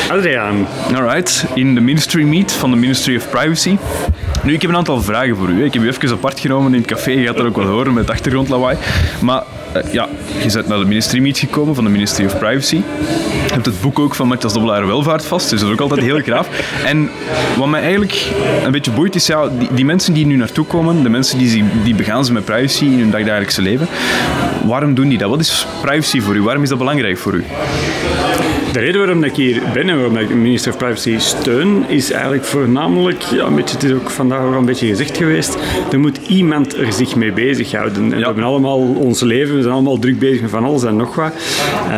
Adriaan. 0.09 0.67
Alright, 0.93 1.45
in 1.55 1.75
de 1.75 1.81
Ministry 1.81 2.23
Meet 2.23 2.51
van 2.51 2.69
de 2.71 2.75
Ministry 2.75 3.15
of 3.15 3.29
Privacy. 3.29 3.77
Nu, 4.43 4.53
ik 4.53 4.61
heb 4.61 4.69
een 4.71 4.77
aantal 4.77 5.01
vragen 5.01 5.35
voor 5.35 5.49
u. 5.49 5.65
Ik 5.65 5.73
heb 5.73 5.83
u 5.83 5.87
even 5.87 6.11
apart 6.11 6.39
genomen 6.39 6.73
in 6.73 6.79
het 6.79 6.87
café, 6.87 7.11
je 7.11 7.25
gaat 7.25 7.37
dat 7.37 7.45
ook 7.45 7.55
wel 7.55 7.65
horen 7.65 7.93
met 7.93 8.09
achtergrondlawaai. 8.09 8.77
Maar 9.21 9.43
eh, 9.71 9.93
ja, 9.93 10.07
je 10.43 10.51
bent 10.53 10.67
naar 10.67 10.79
de 10.79 10.85
Ministry 10.85 11.19
Meet 11.19 11.37
gekomen 11.37 11.75
van 11.75 11.83
de 11.83 11.89
Ministry 11.89 12.25
of 12.25 12.37
Privacy. 12.37 12.75
Je 13.45 13.53
hebt 13.53 13.65
het 13.65 13.81
boek 13.81 13.99
ook 13.99 14.15
van 14.15 14.27
Matthias 14.27 14.53
Dobbelaar 14.53 14.87
Welvaart 14.87 15.25
vast, 15.25 15.49
dus 15.49 15.59
dat 15.59 15.69
is 15.69 15.75
ook 15.75 15.81
altijd 15.81 16.01
heel 16.01 16.19
graaf. 16.19 16.47
En 16.85 17.09
wat 17.57 17.67
mij 17.67 17.81
eigenlijk 17.81 18.31
een 18.65 18.71
beetje 18.71 18.91
boeit 18.91 19.15
is, 19.15 19.27
ja, 19.27 19.49
die, 19.71 19.85
mensen 19.85 20.13
die 20.13 20.25
nu 20.25 20.35
naartoe 20.35 20.65
komen, 20.65 21.03
de 21.03 21.09
mensen 21.09 21.37
die, 21.37 21.63
die 21.83 21.95
begaan 21.95 22.25
ze 22.25 22.33
met 22.33 22.45
privacy 22.45 22.85
in 22.85 22.99
hun 22.99 23.11
dagdagelijkse 23.11 23.61
leven, 23.61 23.87
waarom 24.65 24.93
doen 24.93 25.09
die 25.09 25.17
dat? 25.17 25.29
Wat 25.29 25.39
is 25.39 25.67
privacy 25.81 26.21
voor 26.21 26.35
u? 26.35 26.41
Waarom 26.41 26.63
is 26.63 26.69
dat 26.69 26.77
belangrijk 26.77 27.17
voor 27.17 27.33
u? 27.33 27.43
De 28.71 28.79
reden 28.79 28.99
waarom 29.01 29.23
ik 29.23 29.35
hier 29.35 29.61
ben 29.73 29.89
en 29.89 29.95
waarom 29.95 30.17
ik 30.17 30.27
de 30.27 30.33
minister 30.35 30.71
of 30.71 30.77
Privacy 30.77 31.15
steun, 31.17 31.83
is 31.87 32.11
eigenlijk 32.11 32.43
voornamelijk, 32.43 33.21
ja, 33.21 33.45
een 33.45 33.55
beetje, 33.55 33.75
het 33.75 33.83
is 33.83 33.91
ook 33.93 34.09
vandaag 34.09 34.39
al 34.41 34.53
een 34.53 34.65
beetje 34.65 34.87
gezegd 34.87 35.17
geweest, 35.17 35.57
er 35.91 35.99
moet 35.99 36.19
iemand 36.27 36.77
er 36.77 36.93
zich 36.93 37.15
mee 37.15 37.31
bezighouden. 37.31 38.03
En 38.03 38.17
We 38.19 38.25
hebben 38.25 38.43
allemaal 38.43 38.77
ons 38.79 39.21
leven, 39.21 39.55
we 39.55 39.61
zijn 39.61 39.73
allemaal 39.73 39.99
druk 39.99 40.19
bezig 40.19 40.41
met 40.41 40.49
van 40.49 40.63
alles 40.63 40.83
en 40.83 40.95
nog 40.95 41.15
wat. 41.15 41.31
Ehm, 41.89 41.93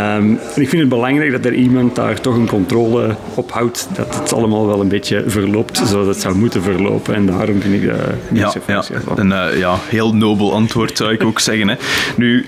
en 0.55 0.61
ik 0.61 0.69
vind 0.69 0.81
het 0.81 0.89
belangrijk 0.89 1.31
dat 1.31 1.45
er 1.45 1.53
iemand 1.53 1.95
daar 1.95 2.21
toch 2.21 2.35
een 2.35 2.47
controle 2.47 3.15
op 3.33 3.51
houdt, 3.51 3.87
dat 3.95 4.15
het 4.15 4.33
allemaal 4.33 4.67
wel 4.67 4.81
een 4.81 4.87
beetje 4.87 5.23
verloopt 5.27 5.81
zoals 5.85 6.07
het 6.07 6.21
zou 6.21 6.35
moeten 6.35 6.61
verlopen. 6.63 7.15
En 7.15 7.25
daarom 7.25 7.61
vind 7.61 7.73
ik 7.73 7.81
de 7.81 7.87
Ja, 7.87 8.15
minister 8.29 8.61
ja. 8.67 8.77
of 8.77 8.85
Privacy 8.85 9.05
wel. 9.07 9.17
een 9.19 9.31
eh, 9.31 9.57
ja, 9.59 9.75
heel 9.89 10.15
nobel 10.15 10.53
antwoord 10.53 10.97
zou 10.97 11.11
ik 11.13 11.23
ook 11.23 11.39
zeggen. 11.39 11.67
Hè. 11.67 11.75
Nu, 12.15 12.45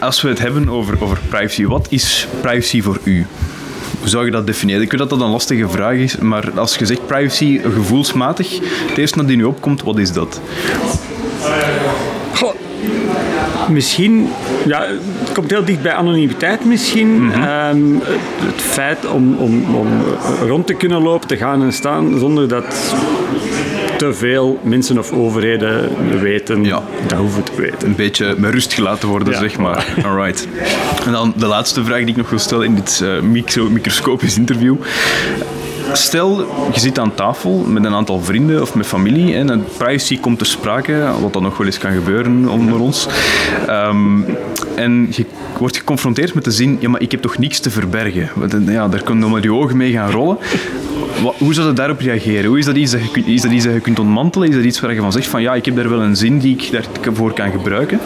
als 0.00 0.22
we 0.22 0.28
het 0.28 0.38
hebben 0.38 0.68
over, 0.68 1.02
over 1.02 1.18
privacy, 1.28 1.66
wat 1.66 1.86
is 1.90 2.28
privacy 2.40 2.82
voor 2.82 2.98
u? 3.02 3.26
Hoe 3.98 4.08
zou 4.08 4.24
je 4.24 4.30
dat 4.30 4.46
definiëren? 4.46 4.82
Ik 4.82 4.90
weet 4.90 5.00
dat 5.00 5.10
dat 5.10 5.20
een 5.20 5.30
lastige 5.30 5.68
vraag 5.68 5.94
is, 5.94 6.16
maar 6.16 6.50
als 6.58 6.76
je 6.76 6.86
zegt 6.86 7.06
privacy 7.06 7.60
gevoelsmatig, 7.60 8.58
het 8.88 8.98
eerste 8.98 9.18
dat 9.18 9.30
in 9.30 9.38
je 9.38 9.48
opkomt, 9.48 9.82
wat 9.82 9.98
is 9.98 10.12
dat? 10.12 10.40
Goh, 12.34 12.54
misschien, 13.68 14.28
ja, 14.66 14.86
het 15.18 15.32
komt 15.32 15.50
heel 15.50 15.64
dicht 15.64 15.82
bij 15.82 15.92
anonimiteit 15.92 16.64
misschien. 16.64 17.32
Ehm, 17.32 17.92
het, 17.94 18.52
het 18.52 18.62
feit 18.62 19.06
om, 19.06 19.36
om, 19.36 19.74
om 19.74 19.88
rond 20.46 20.66
te 20.66 20.74
kunnen 20.74 21.02
lopen, 21.02 21.28
te 21.28 21.36
gaan 21.36 21.62
en 21.62 21.72
staan 21.72 22.18
zonder 22.18 22.48
dat 22.48 22.94
te 23.96 24.12
veel 24.14 24.58
mensen 24.62 24.98
of 24.98 25.12
overheden 25.12 25.90
weten 26.20 26.64
Ja. 26.64 26.82
dat 27.06 27.18
hoeven 27.18 27.42
te 27.42 27.52
weten. 27.56 27.88
Een 27.88 27.94
beetje 27.94 28.34
met 28.38 28.52
rust 28.52 28.72
gelaten 28.72 29.08
worden, 29.08 29.32
Ja. 29.32 29.38
zeg 29.38 29.58
maar. 29.58 29.94
Alright. 30.04 30.48
En 31.06 31.12
dan 31.12 31.32
de 31.36 31.46
laatste 31.46 31.84
vraag 31.84 31.98
die 31.98 32.08
ik 32.08 32.16
nog 32.16 32.30
wil 32.30 32.38
stellen 32.38 32.64
in 32.66 32.74
dit 32.74 33.00
eh, 33.04 33.20
micro, 33.20 33.68
microscopisch 33.70 34.36
interview. 34.38 34.76
Stel, 35.92 36.38
je 36.72 36.80
zit 36.80 36.98
aan 36.98 37.14
tafel 37.14 37.64
met 37.68 37.84
een 37.84 37.94
aantal 37.94 38.20
vrienden 38.20 38.62
of 38.62 38.74
met 38.74 38.86
familie 38.86 39.34
en 39.34 39.48
een 39.48 39.64
privacy 39.76 40.20
komt 40.20 40.38
ter 40.38 40.46
sprake, 40.46 41.04
wat 41.20 41.32
dan 41.32 41.42
nog 41.42 41.56
wel 41.56 41.66
eens 41.66 41.78
kan 41.78 41.92
gebeuren 41.92 42.48
onder 42.48 42.78
ons. 42.80 43.06
Ehm, 43.66 44.20
en 44.74 45.06
je 45.10 45.24
wordt 45.58 45.76
geconfronteerd 45.76 46.34
met 46.34 46.44
de 46.44 46.50
zin, 46.50 46.76
ja 46.80 46.88
maar 46.88 47.00
ik 47.00 47.10
heb 47.10 47.22
toch 47.22 47.38
niks 47.38 47.58
te 47.60 47.70
verbergen. 47.70 48.28
Eh, 48.50 48.72
Ja, 48.74 48.88
daar 48.88 49.02
kunnen 49.02 49.30
maar 49.30 49.42
je 49.42 49.52
ogen 49.52 49.76
mee 49.76 49.92
gaan 49.92 50.10
rollen. 50.10 50.38
Wa- 51.22 51.32
hoe 51.38 51.54
zou 51.54 51.66
je 51.68 51.72
daarop 51.72 52.00
reageren? 52.00 52.44
Hoe 52.44 52.58
is 52.58 52.64
dat 52.64 52.76
iets 52.76 52.90
dat 52.92 53.00
je, 53.14 53.24
is 53.24 53.40
dat 53.42 53.50
iets 53.52 53.64
dat 53.64 53.74
je 53.74 53.80
kunt 53.80 53.98
ontmantelen? 53.98 54.48
Is 54.48 54.54
dat 54.54 54.64
iets 54.64 54.80
waar 54.80 54.94
je 54.94 55.00
van 55.00 55.12
zegt 55.12 55.26
van 55.26 55.42
ja, 55.42 55.54
ik 55.54 55.64
heb 55.64 55.76
daar 55.76 55.88
wel 55.88 56.02
een 56.02 56.16
zin 56.16 56.38
die 56.38 56.56
ik 56.56 56.82
daarvoor 57.02 57.32
kan 57.32 57.50
gebruiken? 57.50 58.00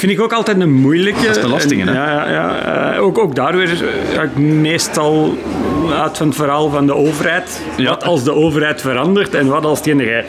Vind 0.00 0.12
ik 0.12 0.20
ook 0.20 0.32
altijd 0.32 0.60
een 0.60 0.72
moeilijke. 0.72 1.26
Dat 1.26 1.36
is 1.36 1.42
de 1.42 1.48
lastige, 1.48 1.80
En, 1.80 1.88
hè? 1.88 1.94
Ja, 1.94 2.10
ja, 2.10 2.30
ja. 2.30 2.94
Eh, 2.94 3.02
ook, 3.02 3.18
ook 3.18 3.34
daar 3.34 3.56
weer 3.56 3.84
ga 4.14 4.22
ik 4.22 4.36
meestal 4.38 5.36
uit 5.92 6.16
van 6.16 6.26
het 6.26 6.36
verhaal 6.36 6.70
van 6.70 6.86
de 6.86 6.94
overheid. 6.94 7.62
Ja. 7.76 7.88
Wat 7.88 8.04
als 8.04 8.24
de 8.24 8.34
overheid 8.34 8.80
verandert 8.80 9.34
en 9.34 9.46
wat 9.46 9.64
als 9.64 9.80
jij 9.84 10.24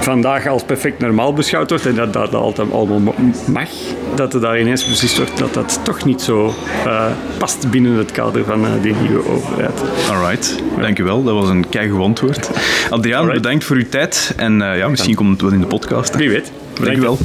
vandaag 0.00 0.46
als 0.46 0.62
perfect 0.62 0.98
normaal 0.98 1.32
beschouwd 1.32 1.70
wordt 1.70 1.86
en 1.86 1.94
dat 1.94 2.12
dat 2.12 2.34
altijd 2.34 2.72
allemaal 2.72 3.14
mag, 3.46 3.68
dat 4.14 4.34
er 4.34 4.40
daar 4.40 4.60
ineens 4.60 4.88
beslist 4.88 5.16
wordt 5.16 5.38
dat 5.38 5.54
dat 5.54 5.80
toch 5.82 6.04
niet 6.04 6.22
zo 6.22 6.54
eh, 6.84 7.06
past 7.38 7.70
binnen 7.70 7.92
het 7.92 8.12
kader 8.12 8.44
van 8.44 8.64
eh, 8.64 8.70
die 8.82 8.94
nieuwe 8.94 9.28
overheid. 9.28 9.82
Alright, 10.10 10.62
dankjewel. 10.80 11.22
Dat 11.22 11.34
was 11.34 11.48
een 11.48 11.68
keigoed 11.68 12.02
antwoord. 12.02 12.50
Adriaan, 12.90 13.20
Alright. 13.20 13.42
bedankt 13.42 13.64
voor 13.64 13.76
uw 13.76 13.88
tijd. 13.88 14.34
En 14.36 14.58
ja, 14.58 14.88
misschien 14.88 15.14
komt 15.14 15.30
het 15.30 15.40
wel 15.40 15.52
in 15.52 15.60
de 15.60 15.66
podcast. 15.66 16.16
Wie 16.16 16.30
weet. 16.30 16.52
Dankjewel. 16.80 17.18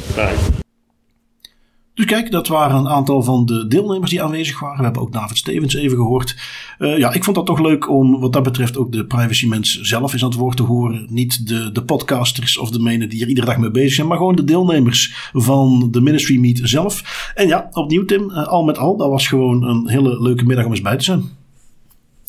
Dus 1.99 2.07
kijk, 2.07 2.31
dat 2.31 2.47
waren 2.47 2.77
een 2.77 2.87
aantal 2.87 3.23
van 3.23 3.45
de 3.45 3.67
deelnemers 3.67 4.09
die 4.09 4.23
aanwezig 4.23 4.59
waren. 4.59 4.77
We 4.77 4.83
hebben 4.83 5.01
ook 5.01 5.11
David 5.11 5.37
Stevens 5.37 5.73
even 5.73 5.97
gehoord. 5.97 6.35
Eh, 6.77 6.97
ja, 6.97 7.13
ik 7.13 7.23
vond 7.23 7.35
dat 7.35 7.45
toch 7.45 7.59
leuk 7.59 7.89
om 7.89 8.19
wat 8.19 8.33
dat 8.33 8.43
betreft 8.43 8.77
ook 8.77 8.91
de 8.91 9.05
privacymens 9.05 9.81
zelf 9.81 10.13
eens 10.13 10.23
aan 10.23 10.29
het 10.29 10.37
woord 10.37 10.57
te 10.57 10.63
horen. 10.63 11.07
Niet 11.09 11.47
de, 11.47 11.71
de 11.71 11.83
podcasters 11.83 12.57
of 12.57 12.71
de 12.71 12.79
menen 12.79 13.09
die 13.09 13.21
er 13.21 13.27
iedere 13.27 13.45
dag 13.45 13.57
mee 13.57 13.71
bezig 13.71 13.93
zijn, 13.93 14.07
maar 14.07 14.17
gewoon 14.17 14.35
de 14.35 14.43
deelnemers 14.43 15.29
van 15.33 15.87
de 15.91 16.01
Ministry 16.01 16.37
Meet 16.37 16.59
zelf. 16.63 17.31
En 17.35 17.47
ja, 17.47 17.69
opnieuw 17.71 18.05
Tim, 18.05 18.31
eh, 18.31 18.47
al 18.47 18.63
met 18.63 18.77
al, 18.77 18.97
dat 18.97 19.09
was 19.09 19.27
gewoon 19.27 19.63
een 19.63 19.87
hele 19.87 20.21
leuke 20.21 20.45
middag 20.45 20.65
om 20.65 20.71
eens 20.71 20.81
bij 20.81 20.97
te 20.97 21.03
zijn. 21.03 21.38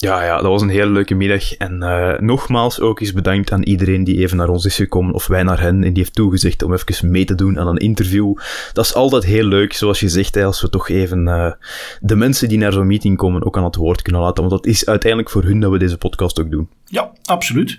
Ja, 0.00 0.24
ja, 0.24 0.36
dat 0.36 0.50
was 0.50 0.62
een 0.62 0.68
hele 0.68 0.90
leuke 0.90 1.14
middag. 1.14 1.54
En 1.54 1.82
eh, 1.82 2.18
nogmaals 2.18 2.80
ook 2.80 3.00
eens 3.00 3.12
bedankt 3.12 3.52
aan 3.52 3.62
iedereen 3.62 4.04
die 4.04 4.18
even 4.18 4.36
naar 4.36 4.48
ons 4.48 4.64
is 4.64 4.76
gekomen, 4.76 5.14
of 5.14 5.26
wij 5.26 5.42
naar 5.42 5.60
hen, 5.60 5.74
en 5.84 5.92
die 5.92 6.02
heeft 6.02 6.14
toegezegd 6.14 6.62
om 6.62 6.72
even 6.72 7.10
mee 7.10 7.24
te 7.24 7.34
doen 7.34 7.58
aan 7.58 7.66
een 7.66 7.76
interview. 7.76 8.36
Dat 8.72 8.84
is 8.84 8.94
altijd 8.94 9.24
heel 9.24 9.44
leuk, 9.44 9.72
zoals 9.72 10.00
je 10.00 10.08
zegt, 10.08 10.34
hè, 10.34 10.44
als 10.44 10.60
we 10.60 10.68
toch 10.68 10.88
even 10.88 11.28
eh, 11.28 11.52
de 12.00 12.16
mensen 12.16 12.48
die 12.48 12.58
naar 12.58 12.72
zo'n 12.72 12.86
meeting 12.86 13.16
komen 13.16 13.44
ook 13.44 13.56
aan 13.56 13.64
het 13.64 13.76
woord 13.76 14.02
kunnen 14.02 14.22
laten. 14.22 14.48
Want 14.48 14.62
dat 14.62 14.72
is 14.72 14.86
uiteindelijk 14.86 15.30
voor 15.30 15.42
hun 15.42 15.60
dat 15.60 15.70
we 15.70 15.78
deze 15.78 15.98
podcast 15.98 16.40
ook 16.40 16.50
doen. 16.50 16.68
Ja, 16.84 17.12
absoluut. 17.24 17.78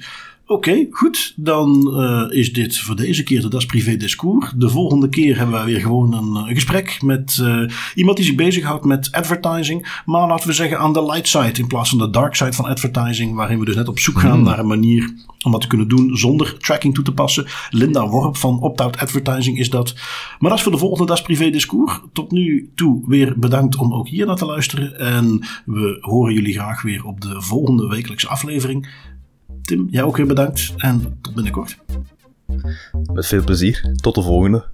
Oké, 0.51 0.87
goed. 0.89 1.33
Dan 1.35 1.93
eh, 1.95 2.37
is 2.37 2.53
dit 2.53 2.77
voor 2.77 2.95
deze 2.95 3.23
keer 3.23 3.41
de 3.41 3.47
Das 3.47 3.65
Privé 3.65 3.97
Discours. 3.97 4.53
De 4.55 4.69
volgende 4.69 5.09
keer 5.09 5.37
hebben 5.37 5.55
wij 5.55 5.65
weer 5.65 5.79
gewoon 5.79 6.13
een, 6.13 6.35
eh, 6.35 6.53
gesprek 6.53 7.01
met 7.01 7.37
eh, 7.41 7.61
iemand 7.95 8.17
die 8.17 8.25
zich 8.25 8.35
bezighoudt 8.35 8.85
met 8.85 9.11
advertising. 9.11 10.01
Maar 10.05 10.27
laten 10.27 10.47
we 10.47 10.53
zeggen 10.53 10.79
aan 10.79 10.93
de 10.93 11.05
light 11.05 11.27
side 11.27 11.59
in 11.59 11.67
plaats 11.67 11.89
van 11.89 11.97
de 11.97 12.09
dark 12.09 12.35
side 12.35 12.53
van 12.53 12.65
advertising. 12.65 13.35
Waarin 13.35 13.59
we 13.59 13.65
dus 13.65 13.75
net 13.75 13.87
op 13.87 13.99
zoek 13.99 14.19
gaan 14.19 14.43
naar 14.43 14.59
een 14.59 14.67
manier 14.67 15.13
om 15.45 15.51
dat 15.51 15.61
te 15.61 15.67
kunnen 15.67 15.87
doen 15.87 16.17
zonder 16.17 16.57
tracking 16.57 16.93
toe 16.93 17.03
te 17.03 17.13
passen. 17.13 17.45
Linda 17.69 18.07
Worp 18.07 18.37
van 18.37 18.59
Opt-out 18.59 18.97
Advertising 18.97 19.57
is 19.57 19.69
dat. 19.69 19.93
Maar 20.39 20.49
dat 20.49 20.57
is 20.57 20.63
voor 20.63 20.71
de 20.71 20.77
volgende 20.77 21.05
Das 21.05 21.21
Privé 21.21 21.49
Discours. 21.49 21.99
Tot 22.13 22.31
nu 22.31 22.71
toe 22.75 23.03
weer 23.07 23.39
bedankt 23.39 23.75
om 23.75 23.93
ook 23.93 24.07
hier 24.07 24.25
naar 24.25 24.35
te 24.35 24.45
luisteren. 24.45 24.99
En 24.99 25.39
we 25.65 25.97
horen 26.01 26.33
jullie 26.33 26.53
graag 26.53 26.81
weer 26.81 27.05
op 27.05 27.21
de 27.21 27.41
volgende 27.41 27.87
wekelijkse 27.87 28.27
aflevering. 28.27 28.87
Jij 29.89 30.03
ook 30.03 30.17
weer 30.17 30.27
bedankt 30.27 30.73
en 30.77 31.17
tot 31.21 31.33
binnenkort. 31.33 31.77
Met 33.13 33.27
veel 33.27 33.43
plezier. 33.43 33.93
Tot 33.95 34.15
de 34.15 34.21
volgende. 34.21 34.65